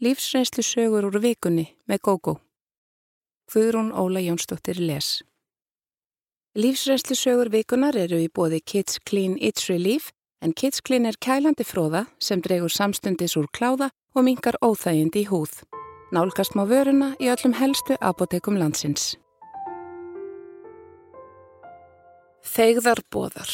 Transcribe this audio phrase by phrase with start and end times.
[0.00, 2.32] Lífsreynslu sögur úr vikunni með GóGó.
[3.52, 5.18] Guðrún Óla Jónsdóttir les.
[6.56, 10.06] Lífsreynslu sögur vikunar eru í bóði Kids Clean It's Relief
[10.40, 15.28] en Kids Clean er kælandi fróða sem dregur samstundis úr kláða og mingar óþægindi í
[15.28, 15.52] húð.
[16.16, 19.18] Nálgast má vöruna í öllum helstu apotekum landsins.
[22.40, 23.52] Þeigðar bóðar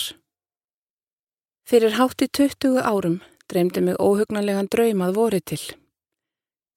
[1.67, 3.19] Fyrir hátti 20 árum
[3.51, 5.61] dreymdi mig óhugnarlegan draum að voru til.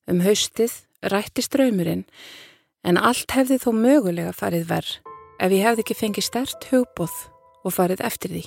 [0.10, 0.74] Um haustið
[1.14, 2.06] rætti ströymurinn
[2.88, 4.96] en allt hefði þó mögulega farið verð
[5.40, 7.14] ef ég hefði ekki fengið stert hugbóð
[7.64, 8.46] og farið eftir því.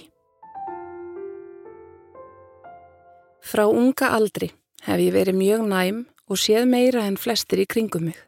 [3.43, 4.53] Frá unga aldri
[4.87, 8.19] hef ég verið mjög næm og séð meira en flestir í kringum mig.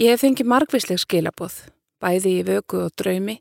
[0.00, 1.58] Ég hef fengið margvísleg skilabóð,
[2.02, 3.38] bæði í vöku og draumi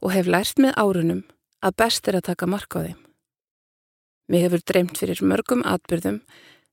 [0.00, 1.24] og hef lært með árunum
[1.60, 3.00] að best er að taka mark á þeim.
[4.30, 6.22] Mér hefur dreymt fyrir mörgum atbyrðum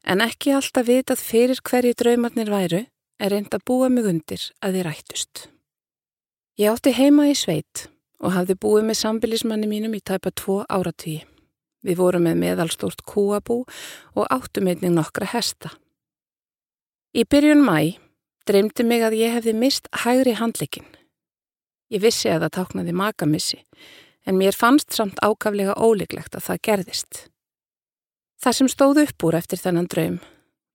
[0.08, 2.82] en ekki alltaf vitað fyrir hverju draumarnir væru
[3.20, 5.48] er reynd að búa mig undir að þið rættust.
[6.58, 7.88] Ég átti heima í sveit
[8.24, 11.26] og hafði búið með sambilismanni mínum í tæpa tvo áratvíi.
[11.86, 13.62] Við vorum með meðalstórt kúabú
[14.16, 15.76] og áttum einnig nokkra hesta.
[17.14, 17.98] Í byrjun mæ
[18.48, 20.88] dreymdi mig að ég hefði mist hægri handleikin.
[21.94, 23.62] Ég vissi að það táknaði makamissi
[24.28, 27.28] en mér fannst samt ákaflega óleiklegt að það gerðist.
[28.38, 30.18] Það sem stóð upp úr eftir þennan draum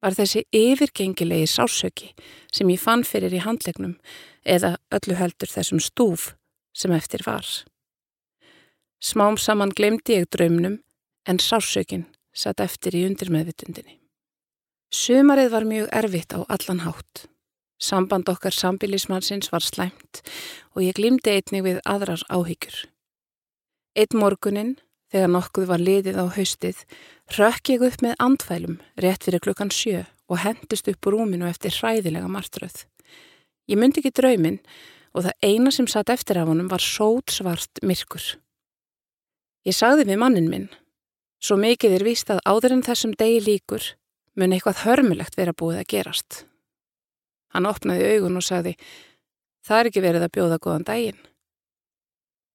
[0.02, 2.10] var þessi yfirgengilegi sásöki
[2.50, 3.94] sem ég fann fyrir í handlegnum
[4.42, 6.32] eða öllu heldur þessum stúf
[6.74, 7.46] sem eftir var.
[9.02, 10.80] Smám saman glemdi ég draumnum
[11.26, 13.98] en sásökin satt eftir í undirmeðvitundinni.
[14.92, 17.26] Sumarið var mjög erfitt á allan hátt.
[17.82, 20.22] Samband okkar sambilismannsins var slæmt
[20.74, 22.88] og ég glimti einnig við aðrar áhyggjur.
[23.98, 24.76] Eitt morgunin
[25.12, 26.78] Þegar nokkuð var liðið á haustið,
[27.36, 31.74] rökk ég upp með andfælum rétt fyrir klukkan sjö og hendist upp úr rúminu eftir
[31.76, 32.86] hræðilega martröð.
[33.68, 34.62] Ég myndi ekki drauminn
[35.12, 38.24] og það eina sem satt eftir af honum var sót svart myrkur.
[39.68, 40.70] Ég sagði við mannin minn,
[41.44, 43.92] svo mikið er víst að áður en þessum degi líkur
[44.40, 46.42] mun eitthvað hörmulegt vera búið að gerast.
[47.52, 48.78] Hann opnaði augun og sagði,
[49.60, 51.24] það er ekki verið að bjóða góðan daginn.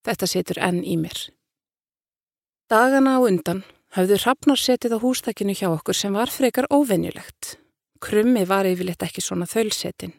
[0.07, 1.27] Þetta setur enn í mér.
[2.67, 3.61] Dagana á undan
[3.95, 7.55] hafðu Hrafnar setið á hústakinu hjá okkur sem var frekar óvenjulegt.
[8.03, 10.11] Krummi var yfirleitt ekki svona þölsetin.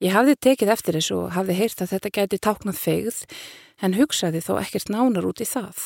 [0.00, 3.18] Ég hafði tekið eftir þessu og hafði heyrt að þetta gæti táknað feigð
[3.84, 5.82] en hugsaði þó ekkert nánar út í það.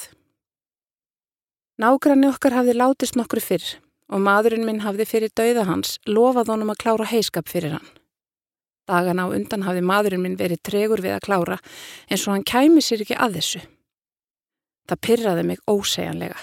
[1.82, 3.66] Nágranni okkar hafði látist nokkru fyrr
[4.14, 7.90] og maðurinn minn hafði fyrir dauða hans lofað honum að klára heiskap fyrir hann.
[8.86, 11.58] Dagana á undan hafði maðurinn minn verið tregur við að klára
[12.06, 13.64] eins og hann kæmi sér ekki að þessu.
[14.88, 16.38] Það pyrraði mig ósegjanlega.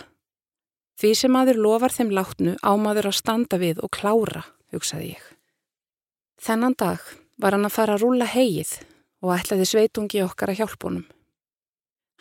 [0.95, 5.23] Því sem maður lofar þeim látnu ámaður að standa við og klára, hugsaði ég.
[6.39, 7.01] Þennan dag
[7.41, 8.78] var hann að fara að rúla heið
[9.25, 11.07] og ætlaði sveitungi okkar að hjálp honum.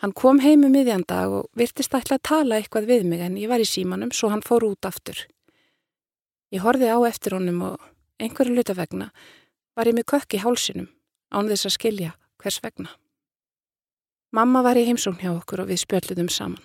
[0.03, 3.37] Hann kom heimu um miðjan dag og virtist ætla að tala eitthvað við mig en
[3.39, 5.21] ég var í símanum svo hann fór út aftur.
[6.51, 7.87] Ég horfið á eftir honum og
[8.19, 9.11] einhverju lutavegna
[9.75, 10.91] var ég með kökk í hálsinum
[11.31, 12.11] án þess að skilja
[12.43, 12.91] hvers vegna.
[14.35, 16.63] Mamma var í heimsókn hjá okkur og við spjöldum saman.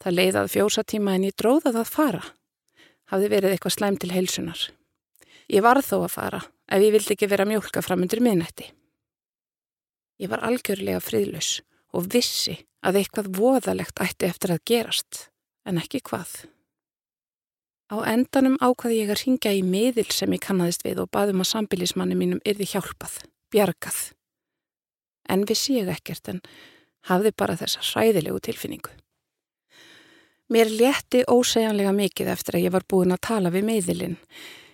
[0.00, 2.20] Það leiðað fjósatíma en ég dróðað að fara.
[3.12, 4.60] Hafði verið eitthvað slæm til heilsunar.
[5.52, 6.40] Ég varð þó að fara
[6.70, 8.70] ef ég vildi ekki vera mjölka fram undir miðnætti.
[10.24, 11.50] Ég var algjörlega friðlaus
[11.92, 15.26] og vissi að eitthvað voðalegt ætti eftir að gerast,
[15.68, 16.32] en ekki hvað.
[17.92, 21.50] Á endanum ákvaði ég að ringja í miðil sem ég kannaðist við og baðum að
[21.50, 23.18] sambilismanni mínum yrði hjálpað,
[23.52, 24.00] bjargað
[25.30, 26.42] en vissi ég ekkert en
[27.08, 28.92] hafði bara þessa hræðilegu tilfinningu.
[30.50, 34.16] Mér létti ósegjanlega mikið eftir að ég var búin að tala við miðilinn.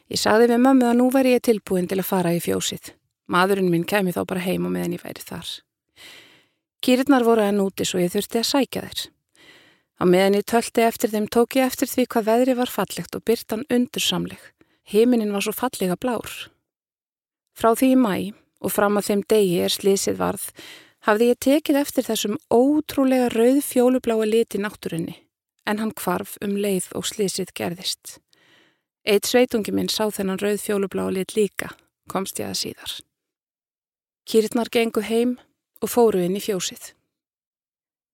[0.09, 2.95] Ég saði við mömmu að nú væri ég tilbúin til að fara í fjósið.
[3.28, 5.50] Madurinn minn kemi þá bara heim og meðan ég væri þar.
[6.81, 9.05] Kýrnar voru enn úti svo ég þurfti að sækja þeir.
[10.00, 13.25] Á meðan ég tölti eftir þeim tók ég eftir því hvað veðri var fallegt og
[13.28, 14.41] byrtan undursamleg.
[14.87, 16.31] Himinin var svo fallega blár.
[17.57, 18.16] Frá því í mæ
[18.61, 20.45] og fram að þeim degi er slísið varð,
[21.07, 25.17] hafði ég tekið eftir þessum ótrúlega rauð fjólubláa liti náttúrunni,
[25.67, 28.19] en hann kvarf um leið og slísið gerðist.
[29.07, 31.71] Eitt sveitungi minn sá þennan rauð fjólubláa lit líka,
[32.11, 32.97] komst ég að síðar.
[34.27, 35.37] Kýrnar gengu heim
[35.83, 36.91] og fóru inn í fjósið.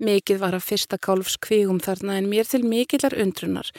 [0.02, 3.70] Mikið var að fyrsta kálfs kvígum þarna en mér til mikillar undrunar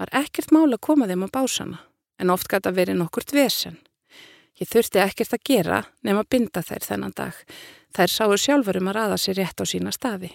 [0.00, 1.80] var ekkert mál að koma þeim á básana,
[2.22, 3.80] en oft gæti að veri nokkurt vesen.
[4.62, 7.38] Ég þurfti ekkert að gera nema að binda þær þennan dag.
[7.96, 10.30] Þær sáu sjálfur um að raða sér rétt á sína staði.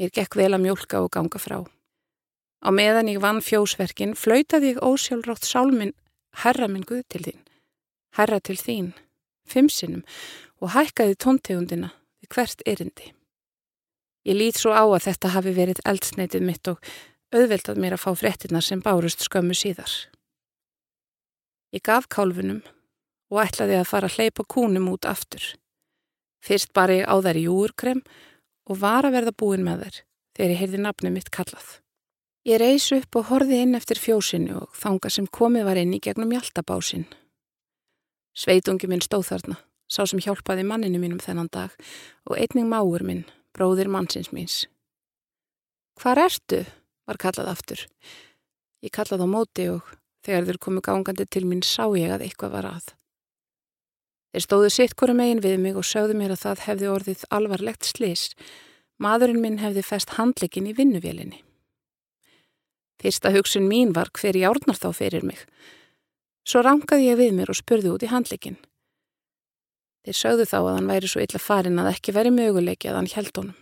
[0.00, 1.58] Mér gekk vel að mjólka og ganga frá.
[2.64, 5.92] Á meðan ég vann fjósverkin flautaði ég ósjálfrátt sálminn
[6.40, 7.42] Herra minn Guð til þín,
[8.16, 8.88] Herra til þín,
[9.46, 10.02] fimmsinnum
[10.64, 11.92] og hækkaði tóntegundina
[12.24, 13.12] við hvert erindi.
[14.24, 16.80] Ég lít svo á að þetta hafi verið eldsneitið mitt og
[17.34, 19.92] auðveldað mér að fá fréttinnar sem bárust skömmu síðar.
[21.74, 22.60] Ég gaf kálfunum
[23.34, 25.42] og ætlaði að fara að hleypa kúnum út aftur.
[26.44, 28.02] Fyrst bara ég á þær í júurkrem
[28.70, 29.96] og var að verða búin með þær
[30.36, 31.66] þegar ég heyrði nafni mitt kallað.
[32.46, 36.00] Ég reys upp og horfi inn eftir fjósinu og þanga sem komið var inn í
[36.04, 37.08] gegnum hjaltabásinn.
[38.38, 39.58] Sveitungi minn stóð þarna,
[39.90, 41.74] sá sem hjálpaði manninu mínum þennan dag
[42.28, 43.24] og einning máur minn,
[43.56, 44.64] bróðir mannsins míns.
[45.98, 46.62] Hvar ertu?
[47.04, 47.80] var kallað aftur.
[48.84, 49.88] Ég kallaði á móti og
[50.24, 52.92] þegar þeir komu gangandi til mín sá ég að eitthvað var að.
[54.34, 57.86] Þeir stóðu sitt hverju megin við mig og sögðu mér að það hefði orðið alvarlegt
[57.86, 58.24] slis.
[58.98, 61.42] Maðurinn minn hefði fest handleikin í vinnuvélinni.
[62.98, 65.38] Fyrsta hugsun mín var hver járnar þá fyrir mig.
[66.42, 68.58] Svo rangaði ég við mér og spurði út í handleikin.
[70.04, 73.12] Þeir sögðu þá að hann væri svo illa farin að ekki veri möguleiki að hann
[73.14, 73.60] held honum.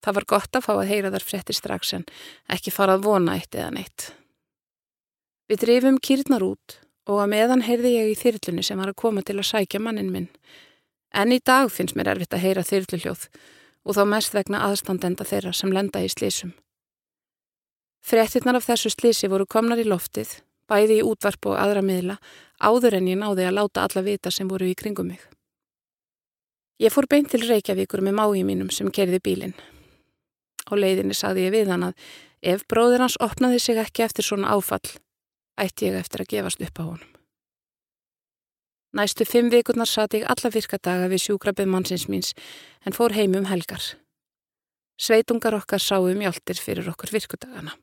[0.00, 2.08] Það var gott að fá að heyra þar frétti strax en
[2.48, 4.08] ekki fara að vona eitt eða neitt.
[5.50, 6.76] Við drifum kýrnar út
[7.10, 10.12] og að meðan heyrði ég í þyrlunni sem var að koma til að sækja mannin
[10.14, 10.28] minn.
[11.10, 13.24] En í dag finnst mér erfitt að heyra þyrluhljóð
[13.82, 16.52] og þá mest vegna aðstandenda þeirra sem lenda í slísum.
[18.06, 20.36] Frettirnar af þessu slísi voru komnar í loftið,
[20.70, 22.20] bæði í útvarp og aðra miðla,
[22.62, 25.26] áður en ég náði að láta alla vita sem voru í kringum mig.
[26.78, 29.58] Ég fór beint til Reykjavíkur með mái mínum sem kerði bílinn.
[30.70, 32.10] Á leiðinni sagði ég við hann að
[32.40, 34.86] ef bróðir hans opnaði sig ekki eftir svona áfall,
[35.60, 37.10] ætti ég eftir að gefast upp á honum.
[38.96, 42.32] Næstu fimm vikurnar satt ég alla virkadaga við sjúkrabið mannsins míns
[42.82, 43.84] en fór heim um helgar.
[44.98, 47.76] Sveitungar okkar sáum hjáltir fyrir okkur virkudagana.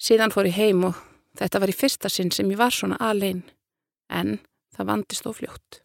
[0.00, 1.00] Síðan fór ég heim og
[1.36, 3.42] þetta var í fyrsta sinn sem ég var svona alein,
[4.08, 4.38] en
[4.76, 5.80] það vandist og fljótt.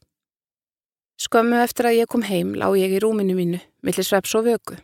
[1.19, 4.77] Skömmu eftir að ég kom heim lág ég í rúminu mínu, millir sveps og vöku.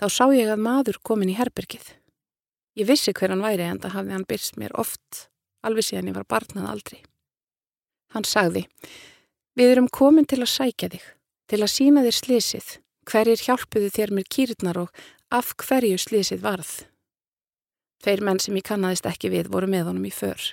[0.00, 1.90] Þá sá ég að maður komin í herbergið.
[2.78, 5.26] Ég vissi hver hann væri en það hafði hann byrst mér oft,
[5.66, 7.00] alveg síðan ég var barnað aldrei.
[8.16, 8.64] Hann sagði,
[9.56, 11.04] við erum komin til að sækja þig,
[11.52, 12.70] til að sína þér slísið,
[13.08, 16.72] hverjir hjálpuðu þér mér kýrnar og af hverju slísið varð.
[18.02, 20.52] Tveir menn sem ég kannadist ekki við voru með honum í för.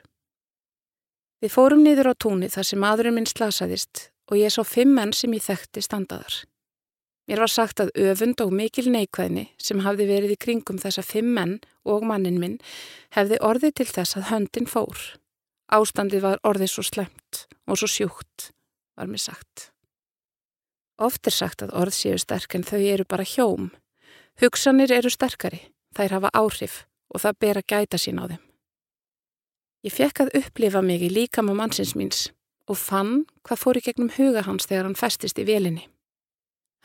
[1.40, 5.16] Við fórum niður á túnið þar sem maðurinn minn slasaðist og ég sá fimm menn
[5.16, 6.44] sem ég þekkti standaðar.
[7.30, 11.28] Mér var sagt að öfund og mikil neikvæðni sem hafði verið í kringum þessa fimm
[11.36, 11.52] menn
[11.86, 12.56] og mannin minn
[13.14, 15.04] hefði orðið til þess að höndin fór.
[15.70, 18.48] Ástandið var orðið svo slemt og svo sjúkt,
[18.98, 19.68] var mér sagt.
[20.98, 23.70] Oft er sagt að orð séu sterk en þau eru bara hjóm.
[24.42, 25.62] Hugsanir eru sterkari,
[25.94, 26.82] þær hafa áhrif
[27.14, 28.42] og það ber að gæta sín á þeim.
[29.86, 32.26] Ég fekk að upplifa mig í líkam á mannsins míns
[32.66, 35.86] og fann hvað fór í gegnum huga hans þegar hann festist í velinni.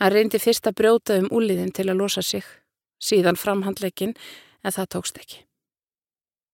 [0.00, 2.44] Hann reyndi fyrst að brjóta um úliðin til að losa sig,
[2.98, 4.14] síðan framhandleikin
[4.64, 5.44] en það tókst ekki.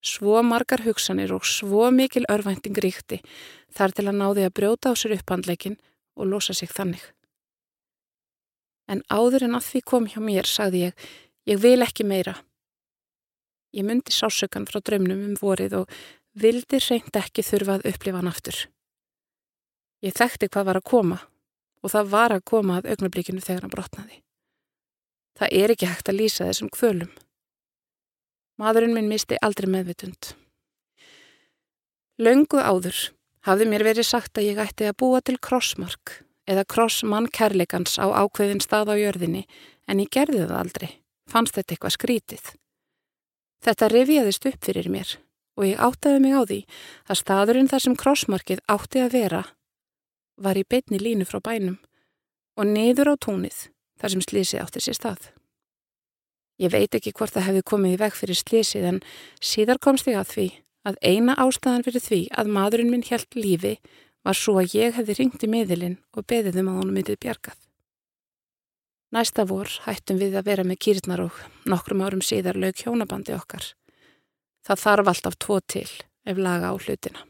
[0.01, 3.21] Svo margar hugsanir og svo mikil örvænting ríkti
[3.73, 5.77] þar til að náði að brjóta á sér upphandleikin
[6.17, 7.03] og losa sig þannig.
[8.89, 10.95] En áður en að því kom hjá mér sagði ég,
[11.49, 12.35] ég vil ekki meira.
[13.71, 15.99] Ég myndi sásökan frá draumnum um vorið og
[16.33, 18.57] vildi reynd ekki þurfa að upplifa hann aftur.
[20.01, 21.21] Ég þekkti hvað var að koma
[21.81, 24.21] og það var að koma að augnablíkinu þegar hann brotnaði.
[25.39, 27.11] Það er ekki hægt að lýsa þessum kvölum.
[28.61, 30.35] Madurinn minn misti aldrei meðvitund.
[32.21, 32.97] Laungu áður
[33.47, 36.19] hafði mér verið sagt að ég ætti að búa til krossmark
[36.49, 39.47] eða krossmann kærleikans á ákveðin stað á jörðinni
[39.89, 40.89] en ég gerði það aldrei.
[41.31, 42.45] Fannst þetta eitthvað skrítið.
[43.61, 45.15] Þetta revjaðist upp fyrir mér
[45.57, 46.59] og ég áttaði mig á því
[47.07, 49.41] að staðurinn þar sem krossmarkið átti að vera
[50.43, 51.77] var í beitni línu frá bænum
[52.57, 53.67] og niður á tónið
[54.01, 55.29] þar sem slísið átti sér stað.
[56.61, 59.01] Ég veit ekki hvort það hefði komið í veg fyrir slísið en
[59.41, 60.47] síðar komst ég að því
[60.89, 63.75] að eina ástæðan fyrir því að maðurinn minn helt lífi
[64.25, 67.57] var svo að ég hefði ringt í miðilinn og beðið um að honum myndið bjargað.
[69.11, 73.65] Næsta vor hættum við að vera með kýrnar og nokkrum árum síðar lög hjónabandi okkar.
[74.63, 75.89] Það þarf alltaf tvo til
[76.23, 77.25] ef laga á hlutina.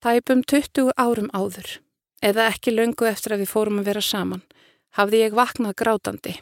[0.00, 1.80] Tæpum 20 árum áður,
[2.24, 4.42] eða ekki löngu eftir að við fórum að vera saman,
[4.96, 6.34] hafði ég vaknað grátandi,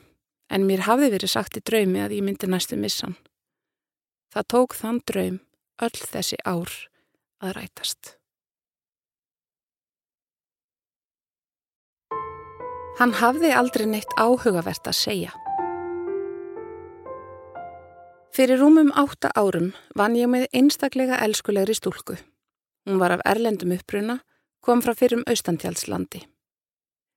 [0.53, 3.17] en mér hafði verið sagt í draumi að ég myndi næstu missan.
[4.33, 5.39] Það tók þann draum
[5.83, 6.73] öll þessi ár
[7.43, 8.17] að rætast.
[13.01, 15.33] Hann hafði aldrei neitt áhugavert að segja.
[18.33, 22.17] Fyrir rúmum átta árum vann ég með einstaklega elskulegri stúlku.
[22.87, 24.21] Hún var af erlendum uppbruna,
[24.63, 26.23] kom frá fyrrum austantjálslandi.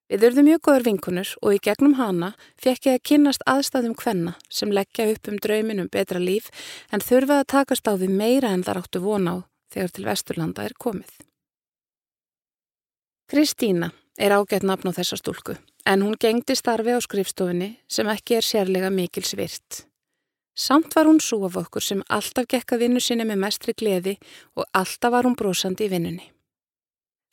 [0.06, 4.36] Við urðum mjög góður vinkunur og í gegnum hana fekk ég að kynnast aðstæðum hvenna
[4.54, 6.52] sem leggja upp um draumin um betra líf
[6.94, 9.36] en þurfaði að takast á við meira en þar áttu von á
[9.74, 11.10] þegar til Vesturlanda er komið.
[13.34, 13.90] Kristína
[14.22, 15.58] er ágætt nafn á þessa stúlku
[15.90, 19.86] en hún gengdi starfi á skrifstofinni sem ekki er sérlega mikils virt.
[20.56, 24.16] Samt var hún svo af okkur sem alltaf gekka vinnu sinni með mestri gleði
[24.54, 26.35] og alltaf var hún brosandi í vinnunni.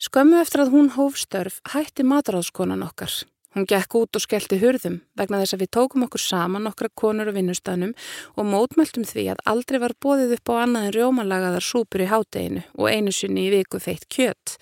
[0.03, 3.13] Skömmu eftir að hún hóf störf hætti matráðskonan okkar.
[3.55, 7.29] Hún gekk út og skellti hurðum vegna þess að við tókum okkur saman okkra konur
[7.31, 7.93] og vinnustanum
[8.35, 12.65] og mótmæltum því að aldrei var bóðið upp á annað en rjómalagaðar súpur í hádeginu
[12.75, 14.57] og einu sinni í viku feitt kjött.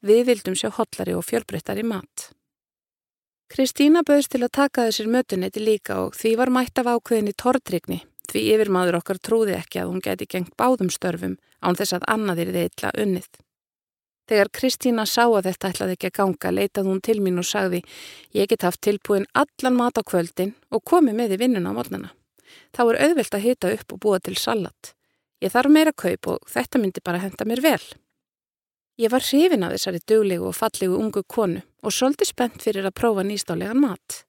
[0.00, 2.30] Við vildum sjá hotlari og fjölbreyttari mat.
[3.52, 8.04] Kristína bauðst til að taka þessir mötunetti líka og því var mætt af ákveðinni tortrygni
[8.30, 12.54] því yfirmaður okkar trúði ekki að hún geti gengt báðum störfum án þess að annaðir
[12.54, 13.28] þið illa unnið.
[14.26, 17.82] Þegar Kristína sá að þetta ætlaði ekki að ganga, leitað hún til mín og sagði
[18.34, 22.10] ég get haft tilbúin allan mat á kvöldin og komi með í vinnuna á mornana.
[22.74, 24.92] Þá er auðvilt að hita upp og búa til salat.
[25.44, 27.82] Ég þarf meira kaup og þetta myndi bara henda mér vel.
[28.98, 32.96] Ég var hrifin af þessari duglegu og fallegu ungu konu og svolítið spennt fyrir að
[32.96, 34.24] prófa nýstálegan mat.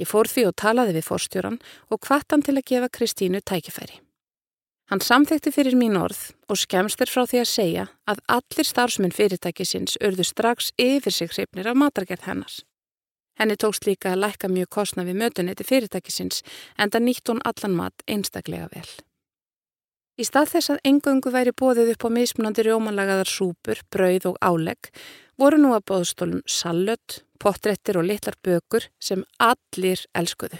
[0.00, 4.00] Ég fór því og talaði við fórstjóran og hvattan til að gefa Kristínu tækifæri.
[4.90, 6.18] Hann samþekti fyrir mín orð
[6.50, 11.30] og skemst er frá því að segja að allir starfsmenn fyrirtækisins urðu strax yfir sig
[11.30, 12.56] hrifnir af matargerð hennar.
[13.38, 16.42] Henni tókst líka að lækka mjög kostna við mötuneti fyrirtækisins
[16.74, 18.90] en það nýtt hún allan mat einstaklega vel.
[20.18, 24.90] Í stað þess að engöngu væri bóðið upp á mismunandi rjómanlagaðar súpur, brauð og álegg
[25.38, 30.58] voru nú að bóðstólum sallött, pottrettir og litlar bökur sem allir elskuðu.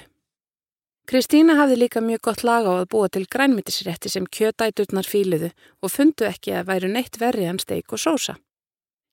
[1.11, 5.49] Kristína hafði líka mjög gott laga á að búa til grænmyndisrétti sem kjötæturnar fíluðu
[5.83, 8.37] og fundu ekki að væru neitt verri en steik og sósa.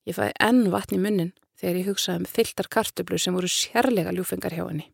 [0.06, 4.14] Ég fæði enn vatn í munnin þegar ég hugsaði um fylltar kartublu sem voru sérlega
[4.14, 4.86] ljúfengar hjá henni.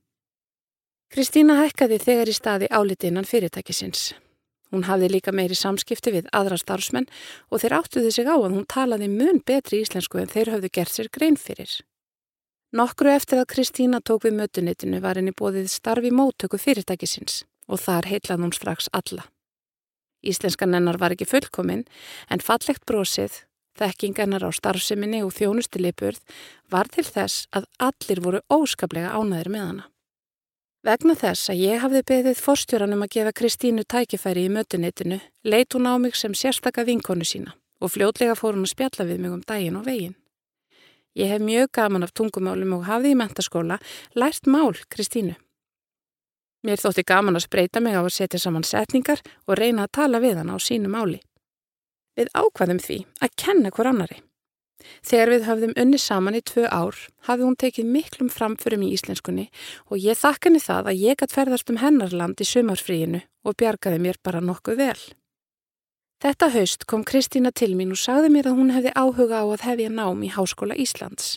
[1.12, 4.14] Kristína hækkaði þegar í staði áliti innan fyrirtækisins.
[4.72, 7.12] Hún hafði líka meiri samskipti við aðra starfsmenn
[7.52, 10.96] og þeir áttuði sig á að hún talaði mun betri íslensku en þeir hafðu gert
[10.96, 11.68] sér grein fyrir.
[12.74, 18.08] Nokkru eftir að Kristína tók við mötunitinu var henni bóðið starfi móttöku fyrirtækisins og þar
[18.10, 19.28] heitlað hún strax alla.
[20.26, 21.84] Íslenskan hennar var ekki fullkominn
[22.34, 23.44] en fallegt brosið,
[23.78, 26.18] þekkingennar á starfseminni og þjónustilipurð
[26.74, 29.86] var til þess að allir voru óskaplega ánæðir með hana.
[30.82, 35.86] Vegna þess að ég hafði beðið forstjóranum að gefa Kristínu tækifæri í mötunitinu, leit hún
[35.86, 39.46] á mig sem sérstaka vinkonu sína og fljótlega fór hún að spjalla við mig um
[39.46, 40.18] daginn og veginn.
[41.14, 43.78] Ég hef mjög gaman af tungumálum og hafði í mentaskóla
[44.18, 45.36] lært mál Kristínu.
[46.64, 50.20] Mér þótti gaman að spreita mig á að setja saman setningar og reyna að tala
[50.24, 51.20] við hann á sínu máli.
[52.16, 54.22] Við ákvaðum því að kenna hver annari.
[55.04, 59.46] Þegar við hafðum unni saman í tvö ár hafði hún tekið miklum framförum í íslenskunni
[59.86, 64.00] og ég þakkan í það að ég gætt ferðast um hennarland í sumarfríinu og bjargaði
[64.02, 64.98] mér bara nokkuð vel.
[66.24, 69.64] Þetta haust kom Kristína til mín og sagði mér að hún hefði áhuga á að
[69.66, 71.34] hefja nám í Háskóla Íslands.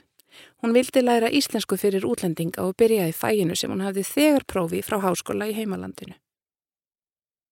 [0.64, 5.02] Hún vildi læra íslensku fyrir útlendinga og byrjaði fæinu sem hún hafði þegar prófi frá
[5.04, 6.16] háskóla í heimalandinu.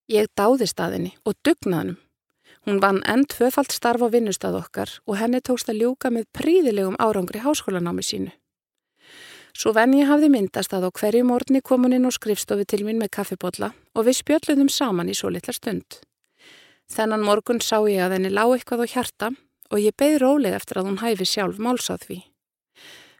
[0.08, 2.00] Ég dáði staðinni og dugnaðnum.
[2.64, 6.96] Hún vann enn tvöfalt starf á vinnustað okkar og henni tókst að ljúka með príðilegum
[6.96, 8.32] árangri háskólanámi sínu.
[9.52, 12.84] Svo venn ég hafði myndast að á hverju morgni kom hún inn og skrifstofi til
[12.88, 16.00] mín með kaffibotla og við spjöldluðum saman í svo litla stund.
[16.92, 19.30] Þennan morgun sá ég að henni lág eitthvað á hjarta
[19.72, 22.18] og ég beði róleg eftir að hún hæfi sjálf málsáð því.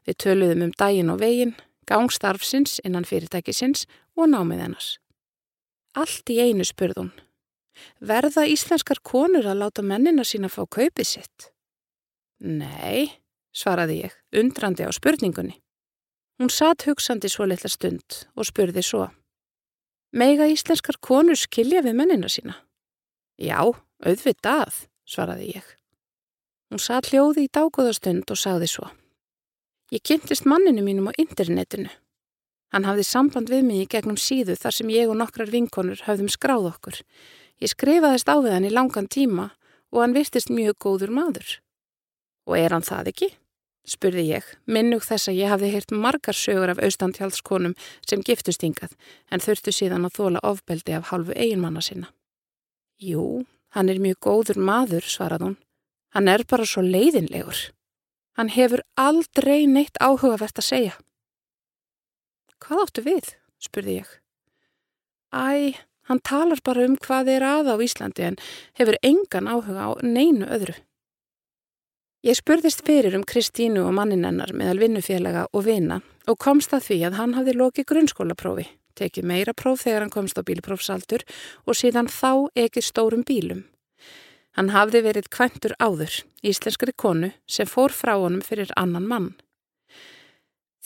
[0.06, 1.56] Við töluðum um daginn og veginn,
[1.90, 4.90] gangstarfsins innan fyrirtækisins og námið hennars.
[5.99, 7.12] Allt í einu spurðun.
[8.00, 11.50] Verða íslenskar konur að láta mennina sína fá kaupið sitt?
[12.40, 13.11] Nei,
[13.52, 15.58] svaraði ég, undrandi á spurningunni.
[16.37, 19.08] Hún satt hugsandi svo litla stund og spurði svo.
[20.12, 22.58] Mega íslenskar konur skilja við mennina sína?
[23.37, 23.61] Já,
[24.00, 25.66] auðvitað, svaraði ég.
[26.73, 28.88] Hún satt hljóði í dágóðastund og sagði svo.
[29.95, 31.93] Ég kynntist manninu mínum á internetinu.
[32.75, 36.33] Hann hafði samband við mig í gegnum síðu þar sem ég og nokkrar vinkonur hafðum
[36.33, 36.99] skráð okkur.
[37.62, 39.52] Ég skrifaðist á við hann í langan tíma
[39.95, 41.59] og hann virtist mjög góður maður.
[42.50, 43.31] Og er hann það ekki?
[43.87, 48.97] spurði ég, minnug þess að ég hafði heyrt margar sögur af austantjálskonum sem giftust hingað
[49.31, 52.11] en þurftu síðan að þóla ofbeldi af hálfu eiginmanna sinna.
[53.02, 53.44] Jú,
[53.76, 55.56] hann er mjög góður maður, svarað hún.
[56.16, 57.70] Hann er bara svo leiðinlegur.
[58.36, 60.94] Hann hefur aldrei neitt áhugavert að segja.
[62.60, 63.34] Hvað áttu við?
[63.60, 64.08] spurði ég.
[65.32, 65.76] Æ,
[66.06, 68.36] Hann talar bara um hvað er að á Íslandi en
[68.78, 70.76] hefur engan áhuga á neinu öðru.
[72.22, 76.00] Ég spurðist fyrir um Kristínu og manninennar meðal vinnufélaga og vina
[76.30, 78.66] og komst að því að hann hafði lokið grunnskólaprófi,
[78.98, 81.24] tekið meira próf þegar hann komst á bílprófsaldur
[81.66, 83.64] og síðan þá ekið stórum bílum.
[84.56, 89.34] Hann hafði verið kventur áður, íslenskari konu, sem fór frá honum fyrir annan mann.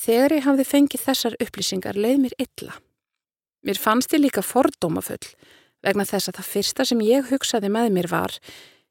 [0.00, 2.74] Þegar ég hafði fengið þessar upplýsingar leið mér illa.
[3.62, 5.34] Mér fannst ég líka fordómafull
[5.84, 8.36] vegna þess að það fyrsta sem ég hugsaði með mér var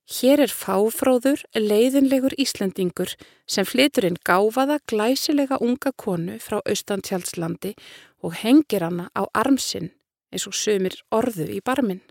[0.10, 3.12] Hér er fáfróður, leiðinlegur Íslandingur
[3.46, 7.76] sem flytur inn gáfaða, glæsilega unga konu frá Austantjálslandi
[8.24, 9.92] og hengir hana á armsinn
[10.34, 12.02] eins og sömur orðu í barminn.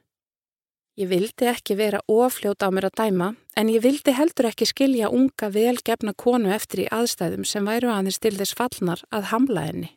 [0.98, 5.12] Ég vildi ekki vera ofljót á mér að dæma en ég vildi heldur ekki skilja
[5.14, 9.92] unga velgefna konu eftir í aðstæðum sem væru aðeins til þess fallnar að hamla henni.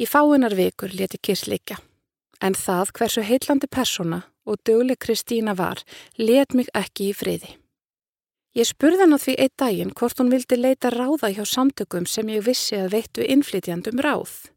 [0.00, 1.76] Í fáinar vikur leti Kirsleikja
[2.40, 5.82] en það hversu heillandi persóna og dögleg Kristína var,
[6.16, 7.50] let mig ekki í friði.
[8.56, 12.30] Ég spurði hann á því einn daginn hvort hún vildi leita ráða hjá samtökum sem
[12.32, 14.48] ég vissi að veittu innflytjandum ráð.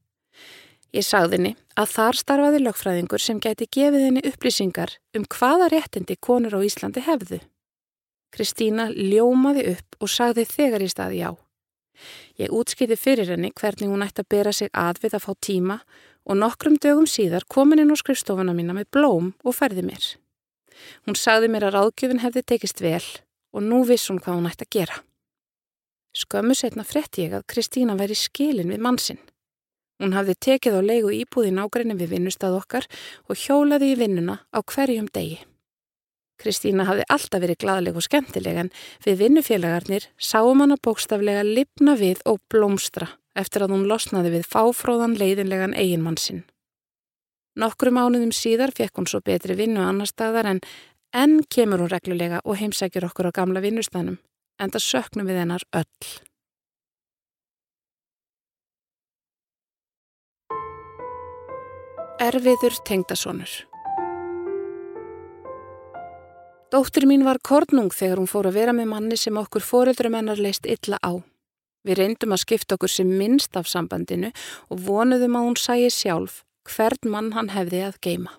[0.92, 6.18] Ég sagði henni að þar starfaði lögfræðingur sem gæti gefið henni upplýsingar um hvaða réttindi
[6.20, 7.40] konur á Íslandi hefðu.
[8.32, 11.32] Kristína ljómaði upp og sagði þegar í staði já.
[12.40, 15.80] Ég útskýði fyrir henni hvernig hún ætti að bera sig að við að fá tíma
[16.28, 20.04] og nokkrum dögum síðar kom henni á skrifstofuna mína með blóm og færði mér.
[21.08, 23.04] Hún sagði mér að ráðgjöfin hefði tekist vel
[23.56, 25.02] og nú viss hún hvað hún ætti að gera.
[26.12, 29.22] Skömmu setna fretti ég að Kristína væri skilin við mannsinn.
[30.02, 32.88] Hún hafði tekið á leigu íbúði nágrinni við vinnustað okkar
[33.30, 35.38] og hjólaði í vinnuna á hverjum degi.
[36.42, 38.72] Kristína hafði alltaf verið gladleg og skemmtileg en
[39.06, 45.14] við vinnufélagarnir sáum hana bókstaflega lipna við og blómstra eftir að hún losnaði við fáfróðan
[45.22, 46.42] leiðinlegan eiginmann sinn.
[47.62, 50.64] Nokkru mánuðum síðar fekk hún svo betri vinnu annar staðar en
[51.14, 54.18] enn kemur hún reglulega og heimsækjur okkur á gamla vinnustanum
[54.58, 56.31] en það söknum við hennar öll.
[62.22, 63.50] Erfiður tengdasonur
[66.70, 70.38] Dóttir mín var kornung þegar hún fór að vera með manni sem okkur foreldrum hennar
[70.38, 71.18] leist illa á.
[71.82, 74.30] Við reyndum að skipta okkur sem minnst af sambandinu
[74.70, 76.36] og vonuðum að hún sæi sjálf
[76.70, 78.36] hvern mann hann hefði að geima.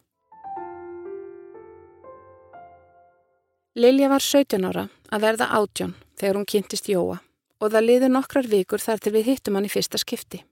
[3.75, 7.19] Lilja var 17 ára að verða átjón þegar hún kynntist Jóa
[7.59, 10.45] og það liði nokkrar vikur þar til við hittum hann í fyrsta skipti.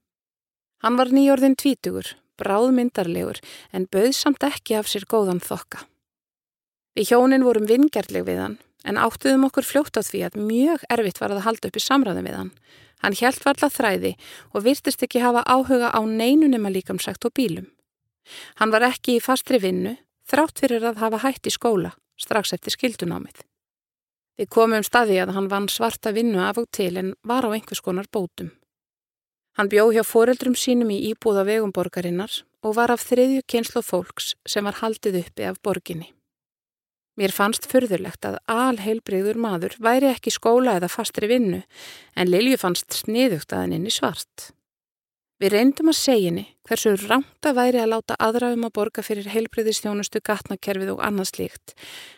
[0.83, 2.11] Hann var nýjörðin tvítugur,
[2.41, 3.41] bráðmyndarlegur
[3.77, 5.85] en bauð samt ekki af sér góðan þokka.
[6.99, 11.21] Við hjónin vorum vingjarleg við hann, en áttuðum okkur fljótt á því að mjög erfitt
[11.23, 12.55] var að halda upp í samræðum við hann.
[13.01, 14.15] Hann hjælt varla þræði
[14.53, 17.71] og virtist ekki hafa áhuga á neinunum að líkamsagt og bílum.
[18.61, 19.97] Hann var ekki í fastri vinnu,
[20.29, 23.47] þrátt fyrir að hafa hætt í skóla, strax eftir skildunámið.
[24.41, 27.83] Við komum staði að hann vann svarta vinnu af og til en var á einhvers
[27.85, 28.53] konar bótum.
[29.59, 34.65] Hann bjó hjá foreldrum sínum í íbúða vegumborgarinnar og var af þriðju kynslu fólks sem
[34.65, 36.13] var haldið uppi af borginni.
[37.19, 41.59] Mér fannst förðurlegt að alheilbreyður maður væri ekki skóla eða fastri vinnu
[42.17, 44.53] en Lilju fannst sniðugt að henni svart.
[45.41, 49.29] Við reyndum að segja henni hversu rámt að væri að láta aðræðum að borga fyrir
[49.35, 51.75] heilbreyðistjónustu gatnakerfið og annað slíkt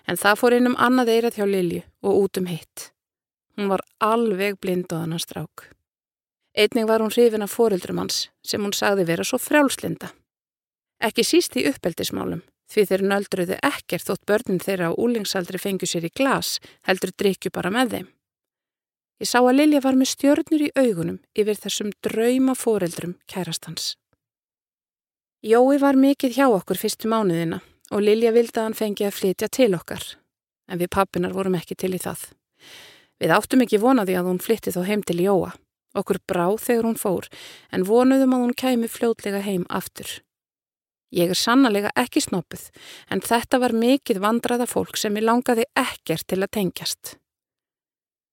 [0.07, 2.91] en það fór einum annað eirað hjá Lilju og út um hitt.
[3.57, 5.71] Hún var alveg blind á þannan strák.
[6.53, 10.11] Einning var hún hrifin af foreldrum hans sem hún sagði vera svo frjálslinda.
[11.01, 16.07] Ekki síst í uppeldismálum því þeir nöldruðu ekkert þótt börnin þeirra á úlingsaldri fengju sér
[16.09, 18.07] í glas, heldur drikju bara með þeim.
[19.23, 23.95] Ég sá að Lilja var með stjörnur í augunum yfir þessum drauma foreldrum kærastans.
[25.43, 27.61] Jói var mikið hjá okkur fyrstu mánuðina
[27.93, 30.05] og Lilja vildi að hann fengi að flytja til okkar,
[30.71, 32.31] en við pappinar vorum ekki til í það.
[33.23, 35.53] Við áttum ekki vonaði að hún flytti þó heim til Jóa.
[35.93, 37.29] Okkur brá þegar hún fór,
[37.73, 40.21] en vonuðum að hún kæmi fljótlega heim aftur.
[41.13, 42.71] Ég er sannlega ekki snoppuð
[43.13, 47.17] en þetta var mikið vandraða fólk sem ég langaði ekkert til að tengjast.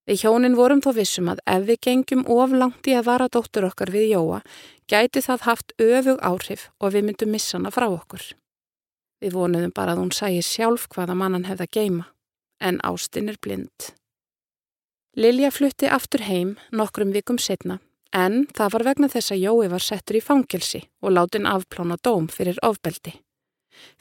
[0.07, 3.67] Við hjónin vorum þó vissum að ef við gengjum of langt í að vara dóttur
[3.67, 4.39] okkar við Jóa
[4.89, 8.23] gæti það haft öfug áhrif og við myndum missa hana frá okkur.
[9.19, 12.07] Við vonuðum bara að hún sæi sjálf hvaða mannan hefða geima
[12.63, 13.91] en Ástin er blind.
[15.19, 17.81] Lilja flutti aftur heim nokkrum vikum setna
[18.15, 22.27] En það var vegna þess að Jói var settur í fangelsi og látin afplána dóm
[22.31, 23.13] fyrir ofbeldi.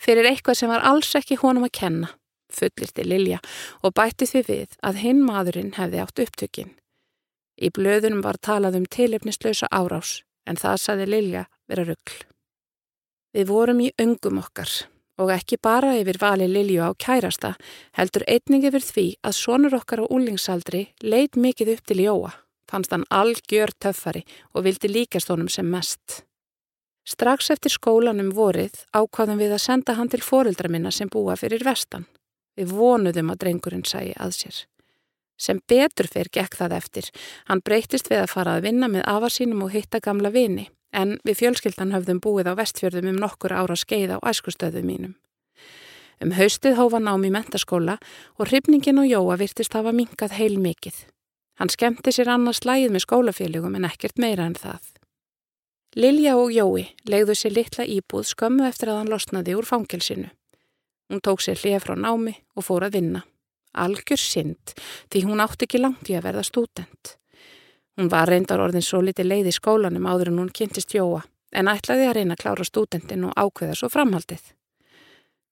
[0.01, 2.09] Fyrir eitthvað sem var alls ekki honum að kenna,
[2.49, 3.39] fullirti Lilja
[3.85, 6.73] og bætti því við að hinn maðurinn hefði átt upptökin.
[7.61, 12.25] Í blöðunum var talað um tilefnislausa árás en það saði Lilja vera ruggl.
[13.37, 14.73] Við vorum í öngum okkar
[15.19, 17.55] og ekki bara yfir vali Lilju á kærasta
[17.99, 22.33] heldur einning yfir því að sonur okkar á úlingsaldri leit mikið upp til Jóa.
[22.69, 26.23] Fannst hann algjör töffari og vildi líkast honum sem mest.
[27.09, 31.65] Strax eftir skólanum vorið ákvaðum við að senda hann til foreldra minna sem búa fyrir
[31.65, 32.05] vestan.
[32.59, 34.59] Við vonuðum að drengurinn sæi að sér.
[35.39, 37.09] Sem betur fyrr gekk það eftir.
[37.49, 41.41] Hann breytist við að fara að vinna með afarsínum og hitta gamla vini, en við
[41.43, 45.15] fjölskyldan höfðum búið á vestfjörðum um nokkur ára skeið á æskustöðu mínum.
[46.23, 47.99] Um haustið hófa nám í mentaskóla
[48.39, 51.05] og hrifningin og Jóa virtist hafa minkað heil mikið.
[51.59, 54.83] Hann skemmti sér annars lægið með skólafélugum en ekkert meira en það.
[55.95, 60.31] Lilja og Jói legðu sér litla íbúð skömmu eftir að hann losnaði úr fangilsinu.
[61.09, 63.25] Hún tók sér hlið frá námi og fór að vinna
[63.79, 64.75] algjör synd
[65.13, 67.17] því hún átti ekki langt í að verða stúdent.
[67.99, 71.71] Hún var reyndar orðin svo litið leið í skólanum áður en hún kynntist Jóa en
[71.73, 74.45] ætlaði að reyna að klára stúdentin og ákveða svo framhaldið.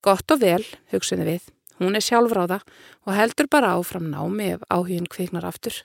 [0.06, 1.48] Gott og vel, hugsunni við,
[1.80, 2.60] hún er sjálfráða
[3.02, 5.80] og heldur bara áfram námi ef áhugin kviknar aftur.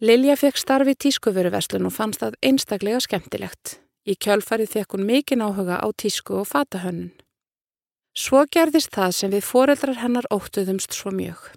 [0.00, 3.76] Lilja fekk starfi í tískuvöruverslun og fannst það einstaklega skemmtilegt.
[4.08, 7.12] Í kjölfarið fekk hún mikinn áhuga á tísku og fatahönnun.
[8.16, 11.52] Svo gerðist það sem við foreldrar hennar óttuðumst svo mjög.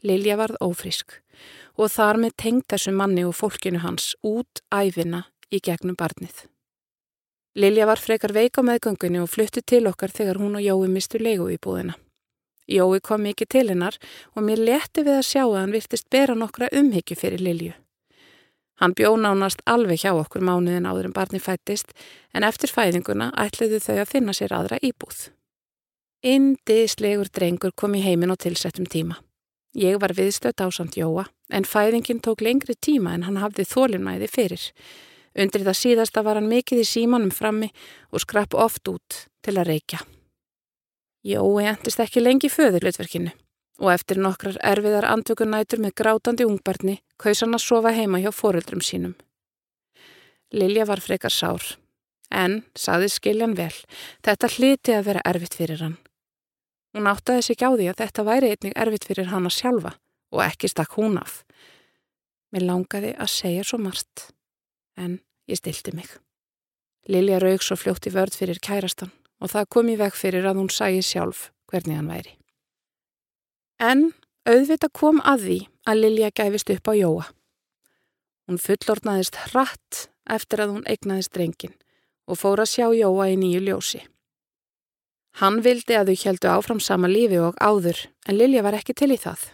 [0.00, 1.20] Lilja varð ófrísk
[1.80, 6.44] og þar með tengd þessu manni og fólkinu hans út æfina í gegnum barnið.
[7.56, 11.18] Lilja var frekar veik á meðgöngunni og flutti til okkar þegar hún og Jói mistu
[11.18, 11.96] leigu í búðina.
[12.70, 13.96] Jói kom mikið til hennar
[14.36, 17.72] og mér leti við að sjá að hann virtist bera nokkra umhyggju fyrir Lilju.
[18.80, 21.90] Hann bjó nánast alveg hjá okkur mánuðin áður en barni fættist
[22.32, 25.26] en eftir fæðinguna ætliðu þau að finna sér aðra íbúð.
[26.22, 29.18] Indislegur drengur kom í heiminn á tilsettum tíma.
[29.78, 34.64] Ég var viðstöðt ásand Jóa en fæðingin tók lengri tíma en hann hafði þólinnæði fyrir.
[35.38, 37.70] Undir það síðasta var hann mikið í símanum frammi
[38.10, 40.00] og skrapp oft út til að reykja.
[41.22, 43.30] Jói endist ekki lengi föðurlutverkinu
[43.80, 48.82] og eftir nokkrar erfiðar andvökunætur með grátandi ungbarni kaus hann að sofa heima hjá foreldrum
[48.84, 49.14] sínum.
[50.50, 51.62] Lilja var frekar sár,
[52.34, 53.74] en, saði skiljan vel,
[54.26, 55.98] þetta hliti að vera erfitt fyrir hann.
[56.94, 59.92] Hún áttaði sig á því að þetta væri einnig erfitt fyrir hann að sjálfa
[60.34, 61.44] og ekki stakk hún af.
[62.50, 64.30] Mér langaði að segja svo margt,
[64.98, 66.10] en ég stilti mig.
[67.10, 70.60] Lilja raug svo fljótt í vörð fyrir kærastan og það kom í veg fyrir að
[70.60, 72.34] hún sæi sjálf hvernig hann væri.
[73.80, 74.10] En
[74.50, 77.26] auðvita kom að því að Lilja gæfist upp á Jóa.
[78.50, 81.76] Hún fullornaðist hratt eftir að hún eignaðist drengin
[82.26, 84.02] og fór að sjá Jóa í nýju ljósi.
[85.38, 89.12] Hann vildi að þau heldu áfram sama lífi og áður en Lilja var ekki til
[89.14, 89.44] í það.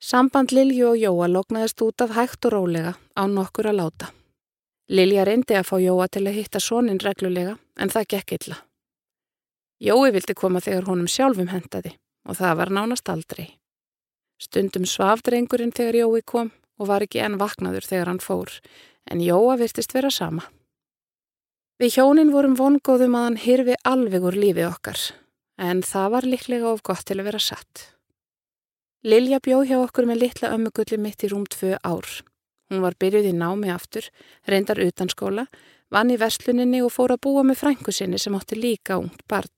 [0.00, 4.08] Samband Lilju og Jóa loknaðist út af hægt og rólega á nokkur að láta.
[4.88, 8.56] Lilja reyndi að fá Jóa til að hitta sónin reglulega en það gekk illa.
[9.80, 11.94] Jói vildi koma þegar honum sjálfum hendaði
[12.28, 13.46] og það var nánast aldrei.
[14.40, 18.56] Stundum svafdrengurinn þegar Jói kom og var ekki enn vaknaður þegar hann fór,
[19.04, 20.46] en Jóa virtist vera sama.
[21.80, 25.00] Við hjónin vorum vongóðum að hann hyrfi alveg úr lífi okkar,
[25.56, 27.84] en það var liklega of gott til að vera satt.
[29.00, 32.04] Lilja bjó hjá okkur með litla ömmugulli mitt í rúm tvö ár.
[32.68, 34.10] Hún var byrjuð í námi aftur,
[34.44, 35.46] reyndar utan skóla,
[35.88, 39.48] vann í versluninni og fór að búa með frængu sinni sem átti líka ungt barn.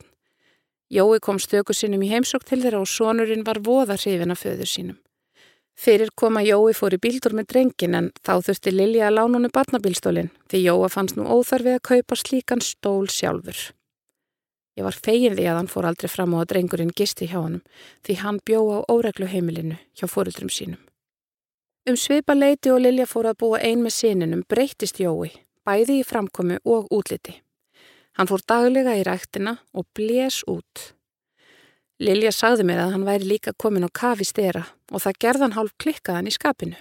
[0.94, 4.70] Jói kom stöku sinum í heimsók til þeirra og sonurinn var voða hrifin af föður
[4.70, 5.02] sínum.
[5.78, 9.50] Fyrir koma Jói fór í bíldur með drengin en þá þurfti Lilja að lána honu
[9.52, 13.72] barnabílstólinn því Jóa fannst nú óþarfið að kaupa slíkan stól sjálfur.
[14.76, 17.64] Ég var fegin því að hann fór aldrei fram á að drengurinn gisti hjá honum
[18.06, 20.80] því hann bjó á óreglu heimilinu hjá fóruldrum sínum.
[21.88, 25.32] Um svipa leiti og Lilja fór að búa ein með sininum breytist Jói,
[25.66, 27.40] bæði í framkomi og útliti.
[28.16, 30.92] Hann fór daglega í ræktina og blés út.
[32.02, 35.74] Lilja sagði mér að hann væri líka komin á kafi stera og það gerðan hálf
[35.78, 36.78] klikkaðan í skapinu.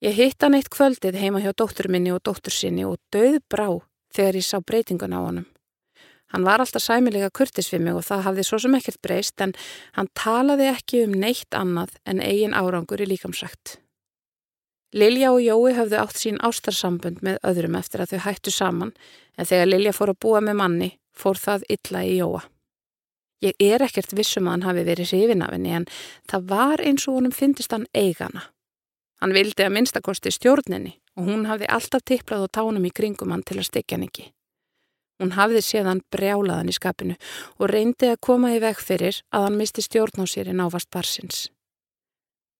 [0.00, 3.68] Ég hitt hann eitt kvöldið heima hjá dóttur minni og dóttur sinni og döð brá
[4.16, 5.46] þegar ég sá breytingun á honum.
[6.32, 9.52] Hann var alltaf sæmilega kurtis við mig og það hafði svo sem ekkert breyst en
[9.98, 13.76] hann talaði ekki um neitt annað en eigin árangur í líkamsrækt.
[14.94, 18.96] Lilja og Jói höfðu átt sín ástarsambund með öðrum eftir að þau hættu saman
[19.36, 22.44] en þegar Lilja fór að búa með manni fór það illa í Jóa.
[23.44, 25.88] Ég er ekkert vissum að hann hafi verið hrifin af henni en
[26.30, 28.46] það var eins og honum fyndist hann eigana.
[29.20, 33.44] Hann vildi að minnstakosti stjórninni og hún hafði alltaf tipplað á tánum í kringum hann
[33.44, 34.30] til að stekja hann ekki.
[35.22, 37.18] Hún hafði séðan brjálaðan í skapinu
[37.60, 40.90] og reyndi að koma í veg fyrir að hann misti stjórn á sér í návast
[40.90, 41.44] barsins.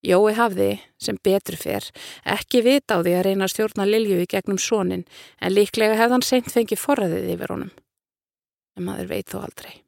[0.05, 1.87] Jói hafði, sem betur fer,
[2.29, 5.07] ekki vita á því að reyna að stjórna Lilju í gegnum sónin
[5.41, 7.73] en líklega hefði hann seint fengið forræðið yfir honum.
[8.77, 9.84] En maður veit þó aldrei.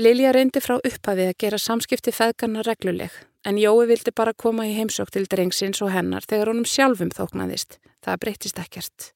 [0.00, 3.12] Lilja reyndi frá upphafið að gera samskipti feðgarna regluleg
[3.44, 7.76] en Jói vildi bara koma í heimsók til drengsins og hennar þegar honum sjálfum þóknaðist.
[8.00, 9.10] Það breytist ekkert.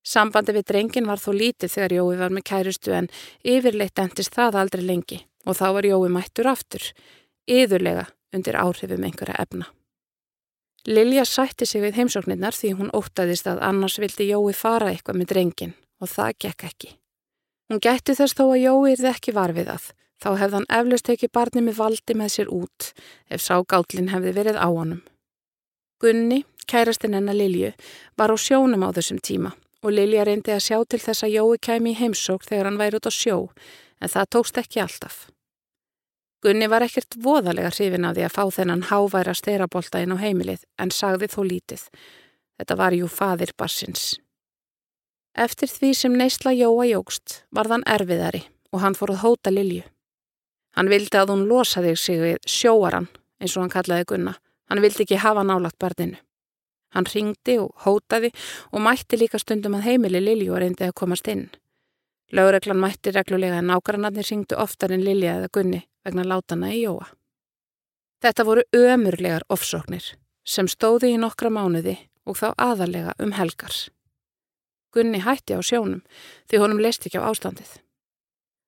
[0.00, 3.10] Sambandi við drengin var þó lítið þegar Jói var með kærustu en
[3.44, 6.88] yfirleitt endist það aldrei lengi og þá var Jói mættur aftur,
[7.44, 9.68] yðurlega undir áhrifum einhverja efna.
[10.88, 15.32] Lilja sætti sig við heimsóknirnar því hún óttaðist að annars vildi Jói fara eitthvað með
[15.36, 16.94] drengin og það gekk ekki.
[17.72, 19.84] Hún gætti þess þó að Jói erði ekki varfið að,
[20.20, 22.88] þá hefði hann eflust ekki barni með valdi með sér út
[23.32, 24.98] ef ságáttlinn hefði verið á honum.
[25.96, 27.70] Gunni, kærastinn enna Lilju,
[28.20, 31.62] var á sjónum á þessum tíma og Lilja reyndi að sjá til þess að Jói
[31.64, 33.38] kæmi í heimsók þegar hann væri út á sjó
[34.04, 35.16] en það tókst ekki alltaf.
[36.44, 40.68] Gunni var ekkert voðalega hrifin af því að fá þennan háværa sterabolta inn á heimilið
[40.76, 41.88] en sagði þó lítið.
[42.60, 44.10] Þetta var jú fadir barsins.
[45.32, 48.42] Eftir því sem neysla Jóa jógst var þann erfiðari
[48.72, 49.84] og hann fór að hóta Lilju.
[50.76, 53.08] Hann vildi að hún losaði sig við sjóaran
[53.40, 54.34] eins og hann kallaði Gunna.
[54.68, 56.20] Hann vildi ekki hafa nálagt barninu.
[56.92, 58.32] Hann ringdi og hótaði
[58.72, 61.48] og mætti líka stundum að heimili Lilju og reyndi að komast inn.
[62.32, 67.08] Laureglan mætti reglulega en nákvæmannir ringdu oftar en Lilja eða Gunni vegna látana í Jóa.
[68.22, 70.12] Þetta voru ömurlegar ofsóknir
[70.44, 71.96] sem stóði í nokkra mánuði
[72.28, 73.72] og þá aðalega um helgar.
[74.92, 76.02] Gunni hætti á sjónum
[76.50, 77.80] því honum leist ekki á ástandið.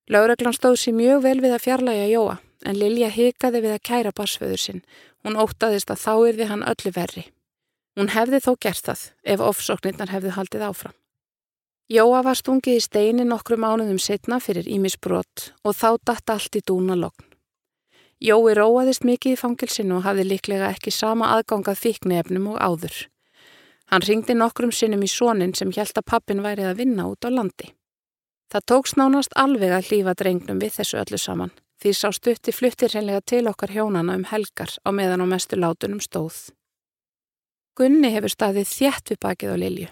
[0.09, 2.35] Laureglan stóð sér mjög vel við að fjarlæga Jóa
[2.65, 4.83] en Lilja hikaði við að kæra barsföður sinn.
[5.25, 7.25] Hún óttaðist að þá yrði hann öllu verri.
[7.95, 10.95] Hún hefði þó gert það ef ofsóknirnar hefði haldið áfram.
[11.89, 16.63] Jóa var stungið í steini nokkru mánuðum setna fyrir Ímisbrott og þá datt allt í
[16.65, 17.27] dúna logn.
[18.25, 22.95] Jói róaðist mikið í fangilsinu og hafði líklega ekki sama aðgangað fíknefnum og áður.
[23.91, 27.29] Hann ringdi nokkrum sinnum í sónin sem held að pappin værið að vinna út á
[27.29, 27.73] landi.
[28.51, 32.93] Það tóks nánast alveg að hlýfa drengnum við þessu öllu saman því sá stutti fluttir
[32.93, 36.49] hreinlega til okkar hjónana um helgar á meðan á mestu látunum stóð.
[37.75, 39.87] Gunni hefur staðið þjætt við bakið á Lilju.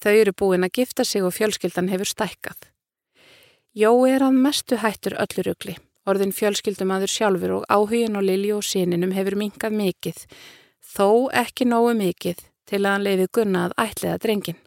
[0.00, 2.70] Þau eru búin að gifta sig og fjölskyldan hefur stækkað.
[3.74, 5.76] Jói er að mestu hættur öllur ugli.
[6.08, 10.22] Orðin fjölskyldum aður sjálfur og áhugin og Lilju og síninum hefur minkað mikið,
[10.80, 14.60] þó ekki nógu mikið til að hann leiði gunna að ætliða drengin.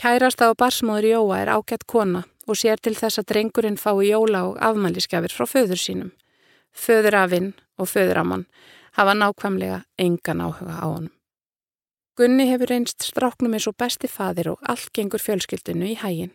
[0.00, 4.46] Kærasta og barsmóður Jóa er ágætt kona og sér til þess að drengurinn fái jóla
[4.48, 6.12] og afmæliskefir frá föður sínum.
[6.72, 8.46] Föðurafinn og föðuramann
[8.96, 11.12] hafa nákvæmlega engan áhuga á honum.
[12.16, 16.32] Gunni hefur einst stráknum eins og besti fadir og allt gengur fjölskyldinu í hægin.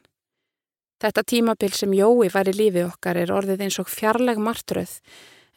[1.01, 4.99] Þetta tímabil sem Jói var í lífi okkar er orðið eins og fjarlag martröð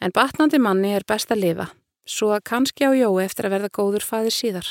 [0.03, 1.69] en batnandi manni er best að lifa,
[2.05, 4.69] svo að kannski á Jói eftir að verða góður fadir síðar.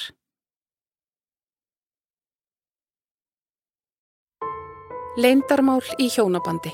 [5.18, 6.70] Leindarmál í hjónabandi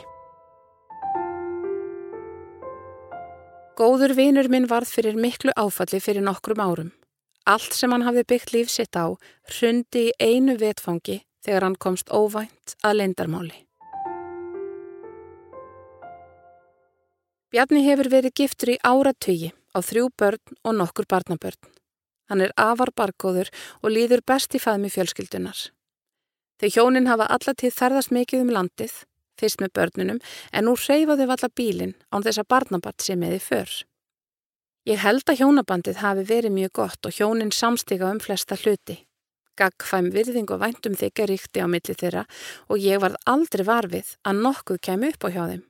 [3.78, 6.90] Góður vinur minn varð fyrir miklu áfalli fyrir nokkrum árum.
[7.48, 9.16] Allt sem hann hafði byggt líf sitt á
[9.48, 13.56] hrundi í einu vetfangi þegar hann komst óvænt að leindarmáli.
[17.48, 21.72] Bjarni hefur verið giftur í áratögi á þrjú börn og nokkur barnabörn.
[22.28, 23.48] Hann er afar bargóður
[23.80, 25.70] og líður best í faðmi fjölskyldunar.
[26.64, 28.92] Þegar hjónin hafa allatíð þerðast mikið um landið,
[29.36, 33.40] fyrst með börnunum, en nú reyfaðu valla bílinn án þess að barnabart sé með í
[33.44, 33.72] för.
[34.88, 38.96] Ég held að hjónabandið hafi verið mjög gott og hjónin samstiga um flesta hluti.
[39.60, 42.24] Gagfæm virðing og væntum þykja ríkti á milli þeirra
[42.72, 45.62] og ég varð aldrei varfið að nokkuð kem upp á hjá þeim.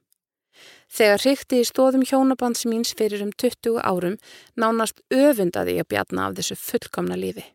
[0.95, 4.15] Þegar ríkti í stóðum hjónabands míns fyrir um 20 árum
[4.55, 7.49] nánast öfundaði ég bjarna af þessu fullkomna lífi.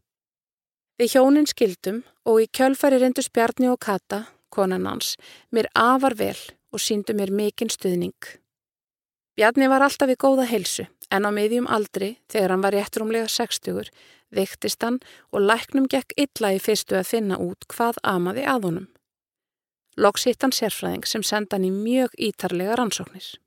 [0.99, 5.13] Við hjónin skildum og í kjölfari reyndu spjarni og kata, konan hans,
[5.55, 6.35] mér afar vel
[6.75, 8.17] og síndu mér mikinn stuðning.
[9.39, 13.87] Bjarni var alltaf í góða heilsu en á miðjum aldri, þegar hann var réttrumlega 60,
[14.35, 14.99] viktist hann
[15.31, 18.89] og læknum gekk illa í fyrstu að finna út hvað amaði að honum.
[19.95, 23.37] Loks hitt hann sérfræðing sem senda hann í mjög ítarlega rannsóknir.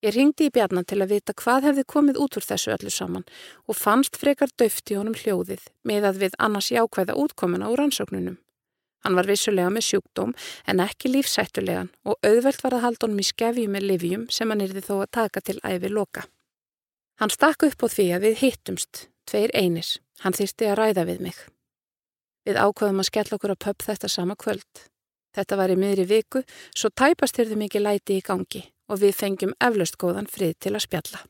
[0.00, 3.24] Ég ringdi í Bjarni til að vita hvað hefði komið út úr þessu öllu saman
[3.68, 8.38] og fannst frekar döft í honum hljóðið með að við annars jákvæða útkomuna úr rannsóknunum.
[9.04, 10.32] Hann var vissulega með sjúkdóm
[10.72, 14.64] en ekki lífsættulegan og auðvelt var að halda honum í skefju með livjum sem hann
[14.64, 16.24] yrði þó að taka til æfi loka.
[17.20, 19.98] Hann stakk upp á því að við hittumst, tveir einis.
[20.24, 21.36] Hann þýrsti að ræða við mig.
[22.48, 24.88] Við ákvaðum að skella okkur á pöpp þetta sama kvöld.
[25.36, 29.54] Þetta var í miðri viku, svo tæpast þyrði mikið læti í gangi og við fengjum
[29.62, 31.22] eflaust góðan frið til að spjalla.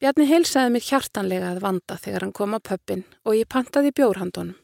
[0.00, 4.56] Bjarni heilsaði mér hjartanlega að vanda þegar hann kom á pöppin og ég pantaði bjórhandunum.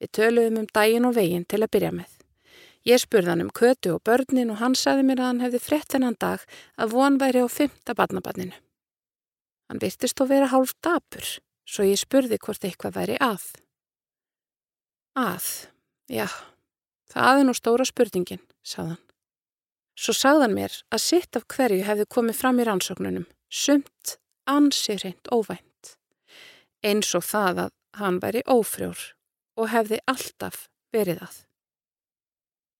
[0.00, 2.10] Við töluðum um daginn og veginn til að byrja með.
[2.84, 5.96] Ég spurði hann um kötu og börnin og hann saði mér að hann hefði frett
[5.96, 6.42] hennan dag
[6.76, 8.56] að von væri á fymta barnabarninu.
[9.68, 11.24] Hann virtist þó vera hálf dapur,
[11.64, 13.46] svo ég spurði hvort eitthvað væri að.
[15.16, 15.46] Að,
[16.10, 16.26] já,
[17.12, 19.00] það er nú stóra spurningin, sagðan.
[19.94, 24.16] Svo sagðan mér að sitt af hverju hefði komið fram í rannsóknunum, sumt
[24.50, 25.94] ansirreint óvænt.
[26.84, 29.00] Eins og það að hann væri ófrjór
[29.54, 31.36] og hefði alltaf verið að.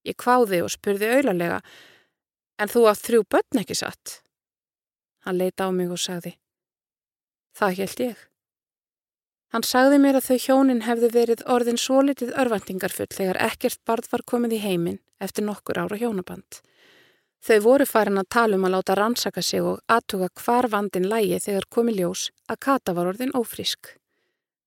[0.05, 1.63] Ég kváði og spurði auðlarlega,
[2.61, 4.21] en þú átt þrjú börn ekki satt?
[5.25, 6.35] Hann leita á mig og sagði,
[7.57, 8.19] það held ég.
[9.55, 14.11] Hann sagði mér að þau hjónin hefðu verið orðin svo litið örvendingarfull þegar ekkert barð
[14.11, 16.59] var komið í heiminn eftir nokkur ára hjónaband.
[17.45, 21.43] Þau voru farin að tala um að láta rannsaka sig og aðtuga hvar vandin lægi
[21.45, 23.91] þegar komi ljós að Kata var orðin ófrísk.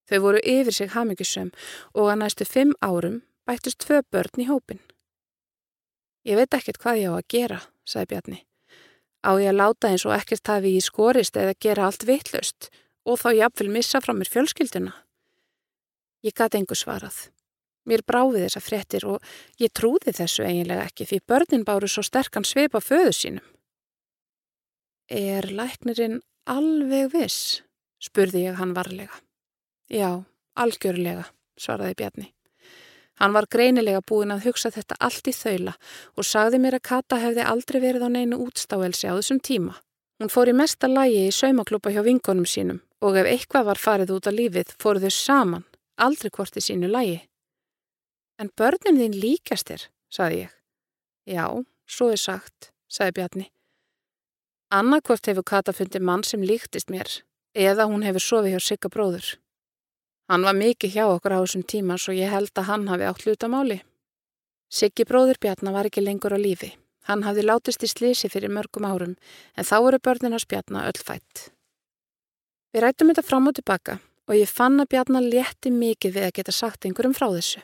[0.06, 1.50] Þau voru yfir sig hafmyggisum
[1.98, 4.84] og að næstu fimm árum bættist tvö börn í hópin.
[6.28, 8.40] Ég veit ekkert hvað ég á að gera, sagði Bjarni.
[9.26, 12.70] Á ég að láta eins og ekkert hafi í skorist eða gera allt vittlust
[13.08, 14.94] og þá jáfnvel missa frá mér fjölskylduna.
[16.22, 17.32] Ég gæti engu svarað.
[17.88, 19.24] Mér bráði þessa fréttir og
[19.62, 23.46] ég trúði þessu eiginlega ekki því börnin báru svo sterkan sveipa föðu sínum.
[25.08, 27.62] Er læknirinn alveg viss?
[28.04, 29.16] spurði ég hann varlega.
[29.90, 30.24] Já,
[30.60, 32.28] algjörlega, svaraði Bjarni.
[33.18, 35.74] Hann var greinilega búin að hugsa þetta allt í þaula
[36.14, 39.74] og sagði mér að Kata hefði aldrei verið á neinu útstáelsi á þessum tíma.
[40.22, 44.14] Hún fór í mesta lægi í saumaklúpa hjá vingonum sínum og ef eitthvað var farið
[44.18, 45.66] út af lífið fóru þau saman,
[45.98, 47.20] aldrei hvort í sínu lægi.
[48.38, 50.52] En börnin þín líkast þér, sagði ég.
[51.28, 51.46] Já,
[51.90, 53.48] svo er sagt, sagði Bjarni.
[54.70, 57.22] Annarkvort hefur Kata fundið mann sem líktist mér
[57.58, 59.30] eða hún hefur sofið hjá sigga bróður.
[60.28, 63.24] Hann var mikið hjá okkur á þessum tíma svo ég held að hann hafi átt
[63.24, 63.78] hlutamáli.
[64.68, 66.74] Siggi bróður Bjarnar var ekki lengur á lífi.
[67.08, 69.16] Hann hafði látist í slísi fyrir mörgum árum
[69.56, 71.48] en þá eru börnin á Bjarnar öll fætt.
[72.76, 73.98] Við rættum þetta fram og tilbaka
[74.28, 77.64] og ég fann að Bjarnar létti mikið við að geta sagt einhverjum frá þessu.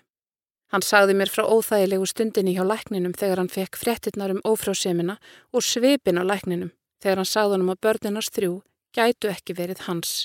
[0.74, 5.20] Hann sagði mér frá óþægilegu stundinni hjá lækninum þegar hann fekk fréttinnar um ófrásemina
[5.54, 6.72] og svipin á lækninum
[7.04, 8.56] þegar hann sagði hann um að börninars þrjú
[8.98, 10.24] gætu ekki verið hans.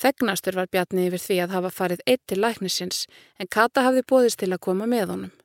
[0.00, 3.04] Þegnastur var Bjarni yfir því að hafa farið eitt til læknisins
[3.36, 5.36] en Kata hafði bóðist til að koma með honum.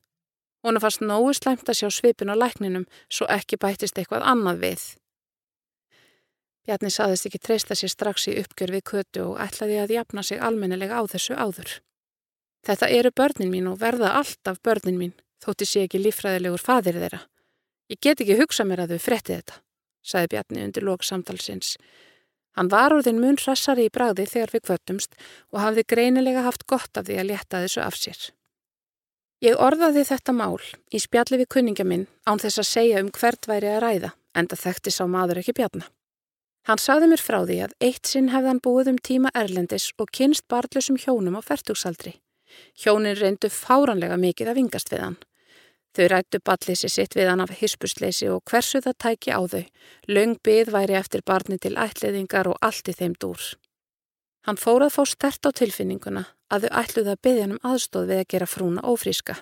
[0.64, 4.88] Hún fannst nógu slæmt að sjá svipin á lækninum svo ekki bættist eitthvað annað við.
[6.64, 10.40] Bjarni saðist ekki treysta sér strax í uppgjör við kötu og ætlaði að jafna sig
[10.40, 11.82] almennilega á þessu áður.
[12.67, 17.24] Þetta eru börnin mín og verða alltaf börnin mín, þótti sé ekki lífræðilegur fadir þeirra.
[17.89, 19.60] Ég get ekki hugsa mér að þau fretti þetta,
[20.06, 21.76] saði Bjarni undir lók samtalsins
[22.58, 25.15] Hann var úr þinn mun hrassari í bragði þegar við kvötumst
[25.54, 28.19] og hafði greinilega haft gott af því að létta þessu af sér.
[29.41, 30.60] Ég orðaði þetta mál
[30.91, 34.60] í spjalli við kunningja minn án þess að segja um hvert væri að ræða, enda
[34.60, 35.88] þekkti sá maður ekki bjarna.
[36.67, 40.12] Hann sagði mér frá því að eitt sinn hefði hann búið um tíma erlendis og
[40.13, 42.19] kynst barðlusum hjónum á færtugsaldri.
[42.78, 45.18] Hjónin reyndu fáranlega mikið að vingast við hann.
[45.92, 49.64] Þau rættu ballísi sitt við hann af hispusleysi og hversu það tæki á þau.
[50.08, 53.42] Laung byð væri eftir barni til ætliðingar og allt í þeim dúr.
[54.48, 58.08] Hann fór að fá stert á tilfinninguna að þau ætluði að byggja hann um aðstóð
[58.12, 59.36] við að gera frúna ófríska.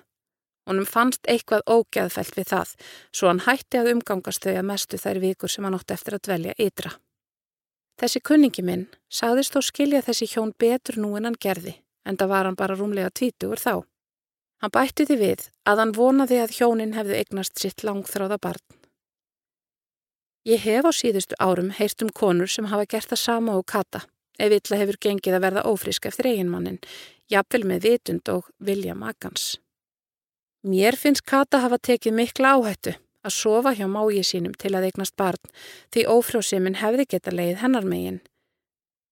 [0.69, 2.73] Honum fannst eitthvað ógæðfælt við það,
[3.15, 6.25] svo hann hætti að umgangast þau að mestu þær vikur sem hann ótti eftir að
[6.27, 6.91] dvelja ytra.
[7.99, 11.73] Þessi kunningi minn sagðist þó skilja þessi hjón betur nú en hann gerði,
[12.05, 13.73] en það var hann bara rúmlega tvítugur þá.
[14.59, 18.65] Hann bætti því við að hann vonaði að hjónin hefðu eignast sitt langþráða barn.
[20.47, 24.05] Ég hef á síðustu árum heyrt um konur sem hafa gert það sama og kata
[24.39, 26.79] ef illa hefur gengið að verða ófrísk eftir eiginmannin,
[27.27, 29.57] jafnvel með vitund og vilja makans.
[30.63, 35.15] Mér finnst kata hafa tekið mikla áhættu að sofa hjá mági sínum til að eignast
[35.19, 35.51] barn
[35.93, 38.21] því ófrjóðsuminn hefði geta leið hennar megin.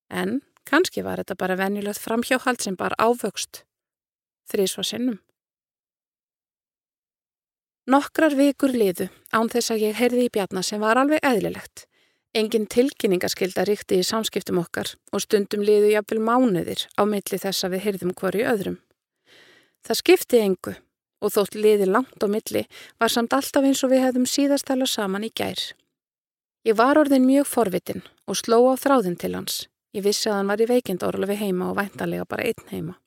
[0.08, 3.63] En kannski var þetta bara venjulegt framhjáhald sem bar ávöxt.
[4.51, 5.19] Þrís var sinnum.
[7.87, 11.85] Nokkrar vikur liðu án þess að ég heyrði í bjarnar sem var alveg eðlilegt.
[12.35, 17.77] Engin tilkynningaskilda ríkti í samskiptum okkar og stundum liðu jafnvel mánuðir á milli þess að
[17.77, 18.75] við heyrðum hverju öðrum.
[19.87, 20.75] Það skipti engu
[21.23, 22.65] og þótt liði langt á milli
[23.00, 25.63] var samt alltaf eins og við hefðum síðast tala saman í gær.
[26.67, 29.63] Ég var orðin mjög forvitin og sló á þráðin til hans.
[29.98, 33.00] Ég vissi að hann var í veikindorlu við heima og væntalega bara einn heima.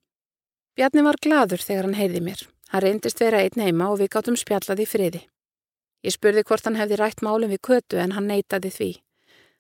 [0.75, 4.37] Bjarni var gladur þegar hann heyrði mér Hann reyndist vera einn heima og við gáttum
[4.39, 5.21] spjallaði friði.
[6.07, 8.91] Ég spurði hvort hann hefði rætt málum við kötu en hann neytaði því.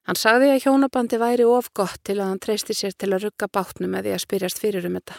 [0.06, 3.48] Hann sagði að hjónabandi væri of gott til að hann treysti sér til að rugga
[3.50, 5.18] bátnum eða að spyrjast fyrir um þetta.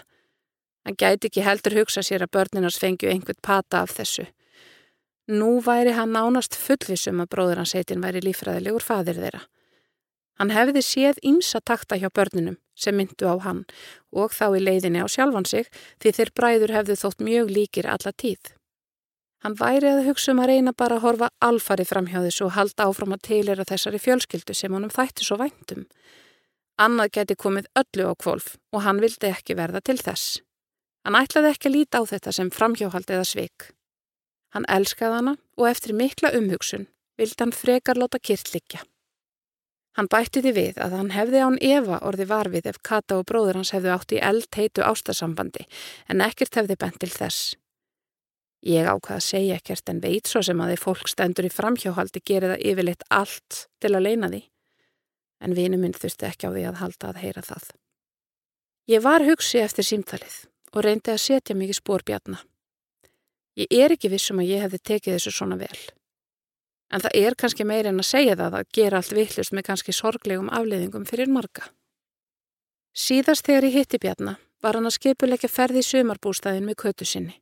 [0.87, 4.25] Hann gæti ekki heldur hugsa sér að börninars fengju einhvern pata af þessu.
[5.27, 9.43] Nú væri hann nánast fullvisum að bróður hans heitin væri lífræðilegur fadir þeirra.
[10.41, 13.59] Hann hefði séð ímsa takta hjá börninum sem myndu á hann
[14.09, 15.67] og þá í leiðinni á sjálfan sig
[16.01, 18.55] því þeir bræður hefðu þótt mjög líkir alla tíð.
[19.45, 22.55] Hann væri að hugsa um að reyna bara að horfa alfari fram hjá þessu og
[22.57, 25.85] halda áfram að teilera þessari fjölskyldu sem honum þætti svo væntum.
[26.81, 30.39] Annað geti komið öllu á kvolf og hann vildi ekki verða til þess.
[31.05, 33.69] Hann ætlaði ekki að líta á þetta sem framhjóhald eða sveik.
[34.57, 36.89] Hann elskaði hana og eftir mikla umhugsun
[37.21, 38.81] vildi hann frekar láta kyrt likja.
[39.99, 43.59] Hann bætti því við að hann hefði án Eva orði varfið ef Kata og bróður
[43.59, 45.65] hans hefðu átt í eld heitu ástasambandi
[46.07, 47.57] en ekkert hefði bent til þess.
[48.61, 52.21] Ég ákvaða að segja ekkert en veit svo sem að því fólk stendur í framhjóhaldi
[52.23, 54.41] gerir það yfirleitt allt til að leina því.
[55.41, 57.71] En vinu minn þurfti ekki á því að halda að heyra það.
[58.91, 60.37] Ég var hugsi eftir símtalið
[60.71, 62.37] og reyndi að setja mikið spórbjarna.
[63.59, 65.79] Ég er ekki vissum að ég hefði tekið þessu svona vel.
[66.91, 69.95] En það er kannski meir en að segja það að gera allt vittlust með kannski
[69.95, 71.69] sorglegum afleiðingum fyrir marga.
[72.91, 77.37] Síðast þegar ég hitti bjarna var hann að skipuleika ferði í sömarbústæðin með kötu sinni.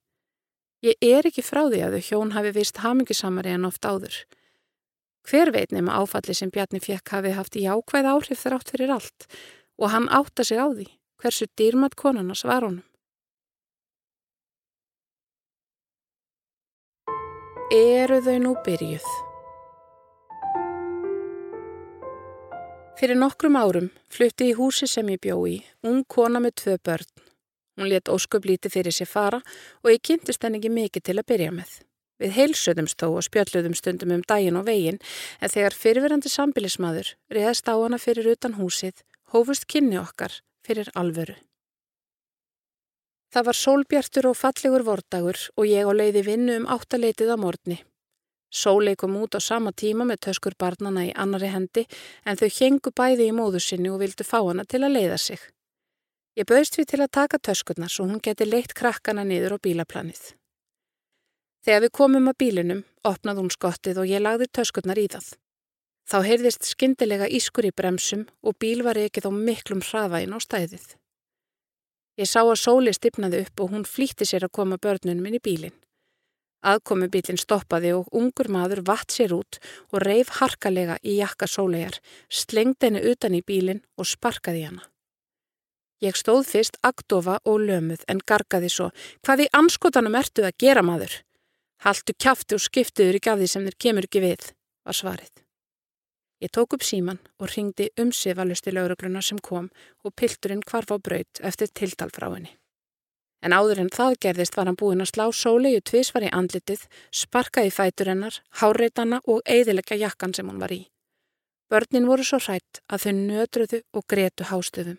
[0.86, 4.22] Ég er ekki frá því að þau hjón hafi vist hamingisamari en oft áður.
[5.28, 9.28] Hver veit nema áfalli sem Bjarni fekk hafi haft jákvæð áhrif þar átt fyrir allt
[9.82, 10.88] og hann átta sig á því
[11.20, 12.86] hversu dýrmat konarnas var honum.
[17.70, 19.29] Eru þau nú byrjuð?
[23.00, 27.28] Fyrir nokkrum árum flutti í húsi sem ég bjó í ung kona með tvö börn
[27.80, 31.28] Hún let ósköp lítið fyrir sér fara og ég kynntist henni ekki mikið til að
[31.32, 31.70] byrja með.
[32.20, 35.00] Við heilsöðumst þó og spjalluðum stundum um daginn og veginn
[35.40, 39.00] en þegar fyrirverandi sambilismadur reyðast á hana fyrir utan húsið,
[39.32, 41.38] hófust kynni okkar fyrir alvöru.
[43.32, 47.80] Það var sólbjartur og fallegur vordagur og ég á leiði vinnu um áttaleitið á morgni.
[48.50, 51.86] Sólei kom út á sama tíma með töskur barnana í annari hendi
[52.26, 55.40] en þau hengu bæði í móðu sinni og vildu fá hana til að leiða sig.
[56.38, 60.34] Ég bauðst við til að taka töskurnar svo hún geti leitt krakkana niður á bílaplanið.
[61.66, 65.28] Þegar við komum að bílinum, opnað hún skottið og ég lagði töskurnar í það.
[66.10, 70.88] Þá heyrðist skindilega ískur í bremsum og bíl var ekki þá miklum hraðvægin á stæðið.
[72.18, 75.44] Ég sá að sóli stipnaði upp og hún flýtti sér að koma börnunum inn í
[75.44, 75.76] bílinn.
[76.60, 79.62] Aðkomi bílinn stoppaði og ungur maður vatt sér út
[79.94, 84.84] og reif harkalega í jakka sólegar, slengdi henni utan í bílinn og sparkaði hana.
[86.04, 88.92] Ég stóð fyrst agdofa og lömuð en gargaði svo.
[89.24, 91.18] Hvað í anskotanum ertu að gera maður?
[91.84, 94.52] Haltu kæftu og skiptuður í gafði sem þér kemur ekki við,
[94.84, 95.44] var svarið.
[96.40, 99.68] Ég tók upp síman og ringdi umsifalusti laurugluna sem kom
[100.04, 102.59] og pilturinn kvarf á braut eftir tiltal frá henni.
[103.40, 107.64] En áður en það gerðist var hann búinn að slá sóleiu tvísvar í andlitið, sparka
[107.64, 110.82] í fætur hennar, háreitana og eidilegja jakkan sem hún var í.
[111.70, 114.98] Börnin voru svo hrætt að þau nötruðu og gretu hástöfum.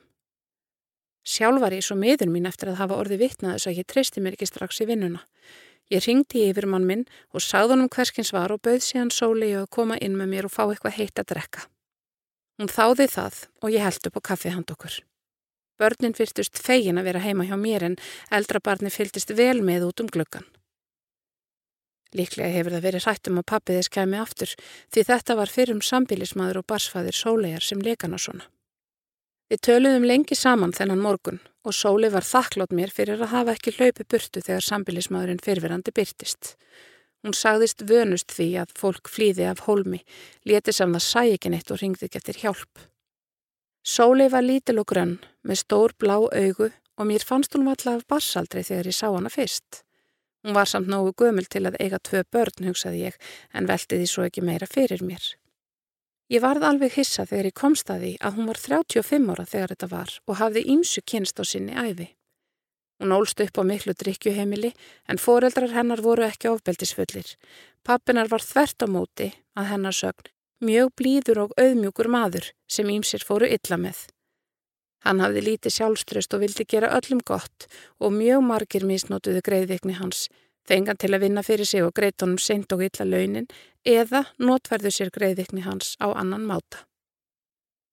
[1.26, 4.22] Sjálf var ég svo miður mín eftir að hafa orði vittnað þess að ég treysti
[4.24, 5.20] mér ekki strax í vinnuna.
[5.90, 9.68] Ég ringdi yfir mann minn og sagði honum hverskins var og bauð síðan sóli að
[9.74, 11.66] koma inn með mér og fá eitthvað heitt að drekka.
[12.60, 15.00] Hún þáði það og ég held upp á kaffið hand okkur.
[15.80, 17.98] Börnin fyrstust fegin að vera heima hjá mér en
[18.30, 20.46] eldrabarni fylgist vel með út um glöggan.
[22.16, 24.54] Líklega hefur það verið hrættum að pappi þess kemi aftur
[24.90, 28.48] því þetta var fyrrum sambilismadur og barsfæðir sólegar sem lekana svona.
[29.50, 33.74] Við töluðum lengi saman þennan morgun og Sóli var þakklátt mér fyrir að hafa ekki
[33.76, 36.54] hlaupi burtu þegar sambilismadurinn fyrfirandi byrtist.
[37.20, 40.00] Hún sagðist vönust því að fólk flýði af hólmi,
[40.48, 42.86] léti sem það sæ ekki neitt og ringði getur hjálp.
[43.82, 48.04] Sóli var lítil og grönn með stór blá augu og mér fannst hún valla af
[48.12, 49.84] barsaldri þegar ég sá hana fyrst.
[50.44, 53.16] Hún var samt nógu gömul til að eiga tvö börn, hugsaði ég,
[53.56, 55.24] en velti því svo ekki meira fyrir mér.
[56.28, 59.72] Ég varð alveg hissa þegar ég komst að því að hún var 35 ára þegar
[59.72, 62.10] þetta var og hafði ímsu kynst á sinni æfi.
[63.00, 64.74] Hún ólst upp á miklu drikkjuheimili
[65.08, 67.32] en foreldrar hennar voru ekki ofbeldisfullir.
[67.82, 70.28] Pappinar var þvert á móti að hennar sögn
[70.60, 74.06] mjög blíður og auðmjúkur maður sem ímsir fóru illa með.
[75.04, 77.66] Hann hafði lítið sjálfströst og vildi gera öllum gott
[77.98, 80.28] og mjög margir misnótuðu greiðvikni hans
[80.70, 83.48] Þengan til að vinna fyrir sig og greitt honum seint og illa launin
[83.88, 86.84] eða notverðu sér greiðvikni hans á annan máta.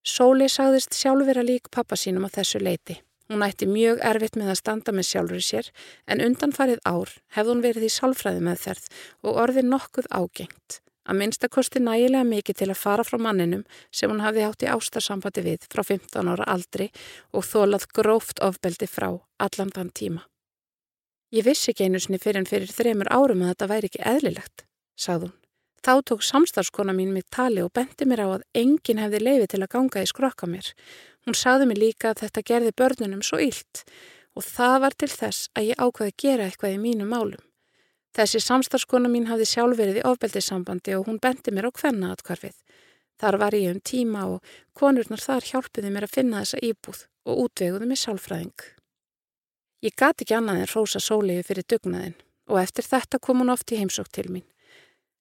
[0.05, 2.99] Sóli sagðist sjálfur að lík pappa sínum á þessu leiti.
[3.27, 5.71] Hún ætti mjög erfitt með að standa með sjálfur sér
[6.07, 8.85] en undanfarið ár hefði hún verið í sálfræði meðferð
[9.25, 10.79] og orðið nokkuð ágengt.
[11.07, 15.43] Að minnstakosti nægilega mikið til að fara frá manninum sem hún hafði átt í ástarsambandi
[15.45, 16.89] við frá 15 ára aldri
[17.33, 20.23] og þólað gróft ofbeldi frá allan þann tíma.
[21.35, 24.63] Ég vissi ekki einu sinni fyrir en fyrir þremur árum að þetta væri ekki eðlilegt,
[24.95, 25.35] sagði hún.
[25.83, 29.61] Þá tók samstarfskona mín mitt tali og benti mér á að enginn hefði leiði til
[29.61, 30.71] að ganga í skrokka mér.
[31.27, 33.83] Hún sagði mér líka að þetta gerði börnunum svo yllt
[34.37, 37.46] og það var til þess að ég ákvaði að gera eitthvað í mínu málum.
[38.17, 42.55] Þessi samstarfskona mín hafði sjálf verið í ofbeldissambandi og hún bendi mér á hvenna atkvarfið.
[43.21, 47.43] Þar var ég um tíma og konurnar þar hjálpiði mér að finna þessa íbúð og
[47.45, 48.65] útveguði mér sálfræðing.
[49.85, 52.17] Ég gati ekki annað en rosa sóliði fyrir dugnaðin
[52.49, 54.47] og eftir þetta kom hún oft í heimsók til mín.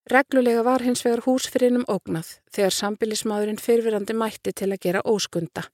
[0.09, 5.67] Reglulega var hins vegar húsfyrinum ógnað þegar sambilismadurinn fyrfirandi mætti til að gera óskunda.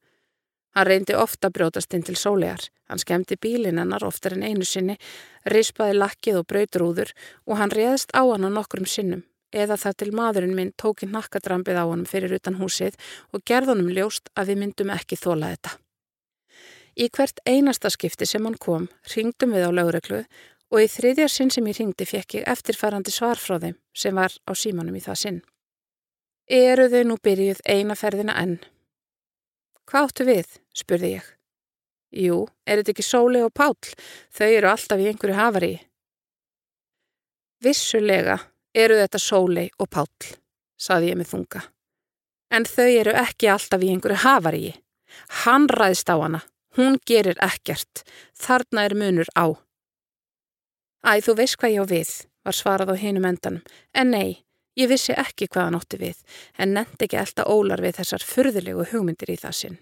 [0.72, 2.64] Hann reyndi ofta brjótast inn til sólegar.
[2.88, 4.96] Hann skemmti bílinn hennar oftar en einu sinni,
[5.44, 7.12] rispaði lakkið og brautrúður
[7.46, 9.24] og hann réðist á hann á nokkrum sinnum.
[9.52, 12.96] Eða það til maðurinn minn tóki nakkadrampið á honum fyrir utan húsið
[13.36, 15.76] og gerðunum ljóst að við myndum ekki þóla þetta.
[16.96, 20.24] Í hvert einasta skipti sem hann kom, ringdum við á lögreglu
[20.72, 24.32] og í þriðjar sinn sem ég ringdi fekk ég eftirfærandi svar frá þeim sem var
[24.48, 25.40] á símanum í það sinn.
[26.48, 28.58] Eru þau nú byrjuð eina ferðina enn?
[29.92, 30.52] Hvað áttu við?
[30.72, 31.24] spurði ég.
[32.16, 33.76] Jú, er þetta ekki Sóli og Páll?
[34.32, 35.72] Þau eru alltaf í einhverju hafari.
[37.60, 38.38] Vissulega
[38.72, 40.30] eru þetta Sóli og Páll,
[40.80, 41.62] saði ég með þunga.
[42.56, 44.72] En þau eru ekki alltaf í einhverju hafari.
[45.44, 46.40] Hann ræðist á hana.
[46.80, 48.06] Hún gerir ekkert.
[48.32, 49.52] Þarna er munur á.
[51.04, 52.14] Æ, þú veist hvað ég á við,
[52.48, 53.60] var svarað á hinum endanum.
[53.92, 54.40] En nei,
[54.78, 56.20] Ég vissi ekki hvað hann ótti við,
[56.56, 59.78] en nefndi ekki elda ólar við þessar furðulegu hugmyndir í það sinn.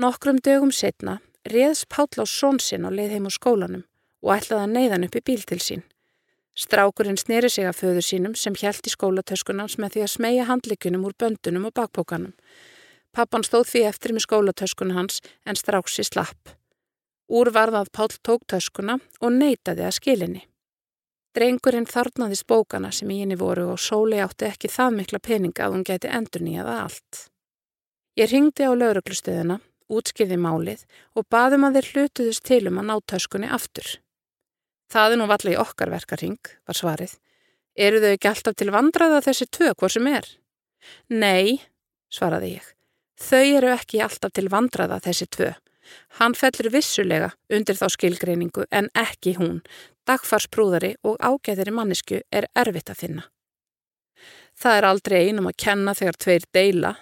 [0.00, 3.84] Nokkrum dögum setna reðs Páll á són sinn á leið heim á skólanum
[4.22, 5.82] og ætlaði að neyðan upp í bíl til sín.
[6.54, 11.06] Strákurinn sneri sig af föður sínum sem hjælt í skólatöskunans með því að smegja handlikunum
[11.08, 12.32] úr böndunum og bakbókanum.
[13.12, 16.54] Pappan stóð því eftir með skólatöskun hans en stráksi slapp.
[17.28, 20.42] Úr varðað Páll tók töskuna og neytaði að skilinni.
[21.32, 25.76] Drengurinn þarnaðist bókana sem í henni voru og sóli átti ekki það mikla peninga að
[25.76, 27.20] hún geti endur nýjaða allt.
[28.20, 29.56] Ég ringdi á lauruglustöðuna,
[29.88, 30.84] útskýði málið
[31.16, 33.88] og baðum að þeir hlutuðust til um að ná töskunni aftur.
[34.92, 37.16] Það er nú valla í okkar verkarring, var svarið.
[37.72, 40.28] Eru þau ekki alltaf til vandraða þessi tvö hvort sem er?
[41.08, 41.62] Nei,
[42.12, 42.66] svaraði ég.
[43.16, 45.54] Þau eru ekki alltaf til vandraða þessi tvö.
[46.18, 49.62] Hann fellur vissulega undir þá skilgreiningu en ekki hún.
[50.06, 53.24] Dagfarsprúðari og ágæðiri mannisku er erfitt að finna.
[54.58, 56.92] Það er aldrei einum að kenna þegar tveir deila,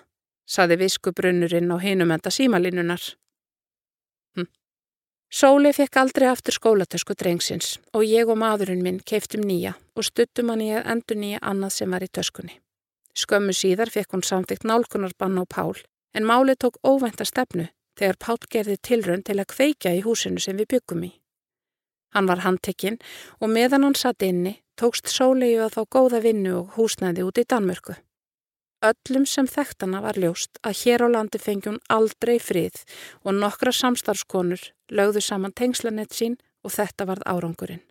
[0.47, 3.03] saði viskubrunnurinn á hinum enda símalinunar.
[4.36, 4.49] Hm.
[5.32, 10.53] Sóli fekk aldrei aftur skólatösku drengsins og ég og maðurinn minn keiftum nýja og stuttum
[10.53, 12.61] hann í að endur nýja annað sem var í töskunni.
[13.16, 15.80] Skömmu síðar fekk hún samtíkt nálkunarbann á Pál
[16.14, 17.68] en máli tók óvænta stefnu
[17.99, 21.12] þegar Pál gerði tilrönd til að kveika í húsinu sem við byggum í.
[22.14, 22.99] Hann var handtekinn
[23.38, 27.45] og meðan hann satt inni tókst Sólegu að fá góða vinnu og húsnæði út í
[27.45, 27.97] Danmörku.
[28.80, 32.80] Öllum sem þekktana var ljóst að hér á landi fengjum aldrei frið
[33.20, 37.84] og nokkra samstarfskonur lögðu saman tengslanett sín og þetta varð árangurinn.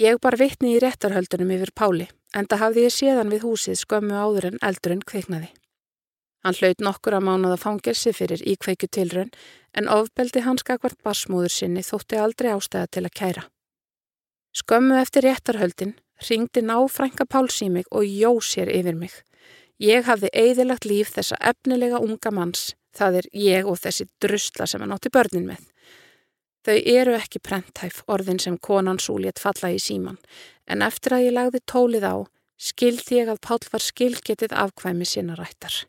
[0.00, 4.16] Ég bar vittni í réttarhöldunum yfir Páli en það hafði ég séðan við húsið skömmu
[4.16, 5.50] áður en eldurinn kveiknaði.
[6.44, 9.32] Hann hlaut nokkur að mánuða fangelsi fyrir íkveikju tilrönn
[9.76, 13.42] en ofbeldi hans gagvart barsmóður sinni þótti aldrei ástæða til að kæra.
[14.56, 19.12] Skömmu eftir réttarhöldin ringdi náfrænka Páls í mig og jó sér yfir mig.
[19.80, 24.82] Ég hafði eigðilagt líf þessa efnilega unga manns, það er ég og þessi drusla sem
[24.82, 25.62] hann átti börnin með.
[26.66, 30.18] Þau eru ekki prenthæf orðin sem konan súlétt falla í síman,
[30.68, 32.16] en eftir að ég lagði tólið á,
[32.60, 35.86] skildi ég að Pál var skilgetið afkvæmi sinna rættar.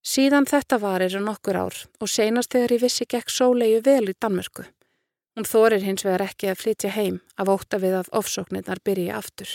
[0.00, 4.16] Síðan þetta var eru nokkur ár og seinast þegar ég vissi gekk sólegu vel í
[4.16, 4.64] Danmörku.
[5.36, 9.52] Hún þorir hins vegar ekki að flytja heim af óta við að ofsóknirnar byrja aftur.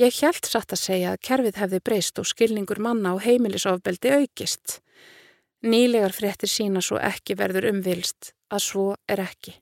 [0.00, 4.80] Ég hjælt satt að segja að kerfið hefði breyst og skilningur manna á heimilisofbeldi aukist.
[5.64, 9.54] Nýlegar fréttir sína svo ekki verður umvilst að svo er ekki.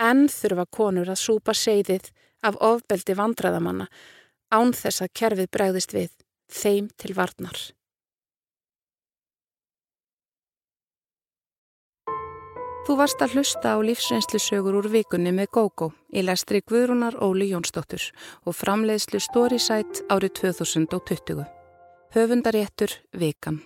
[0.00, 2.10] Enn þurfa konur að súpa segðið
[2.46, 3.90] af ofbeldi vandraðamanna
[4.50, 6.10] án þess að kerfið bregðist við
[6.50, 7.58] þeim til varnar.
[12.86, 18.08] Þú varst að hlusta á lífsreynslusögur úr vikunni með GóGó í lestri Guðrúnar Óli Jónsdóttur
[18.48, 21.44] og framleiðslu Storysight árið 2020.
[22.16, 23.60] Höfundaréttur Vikan.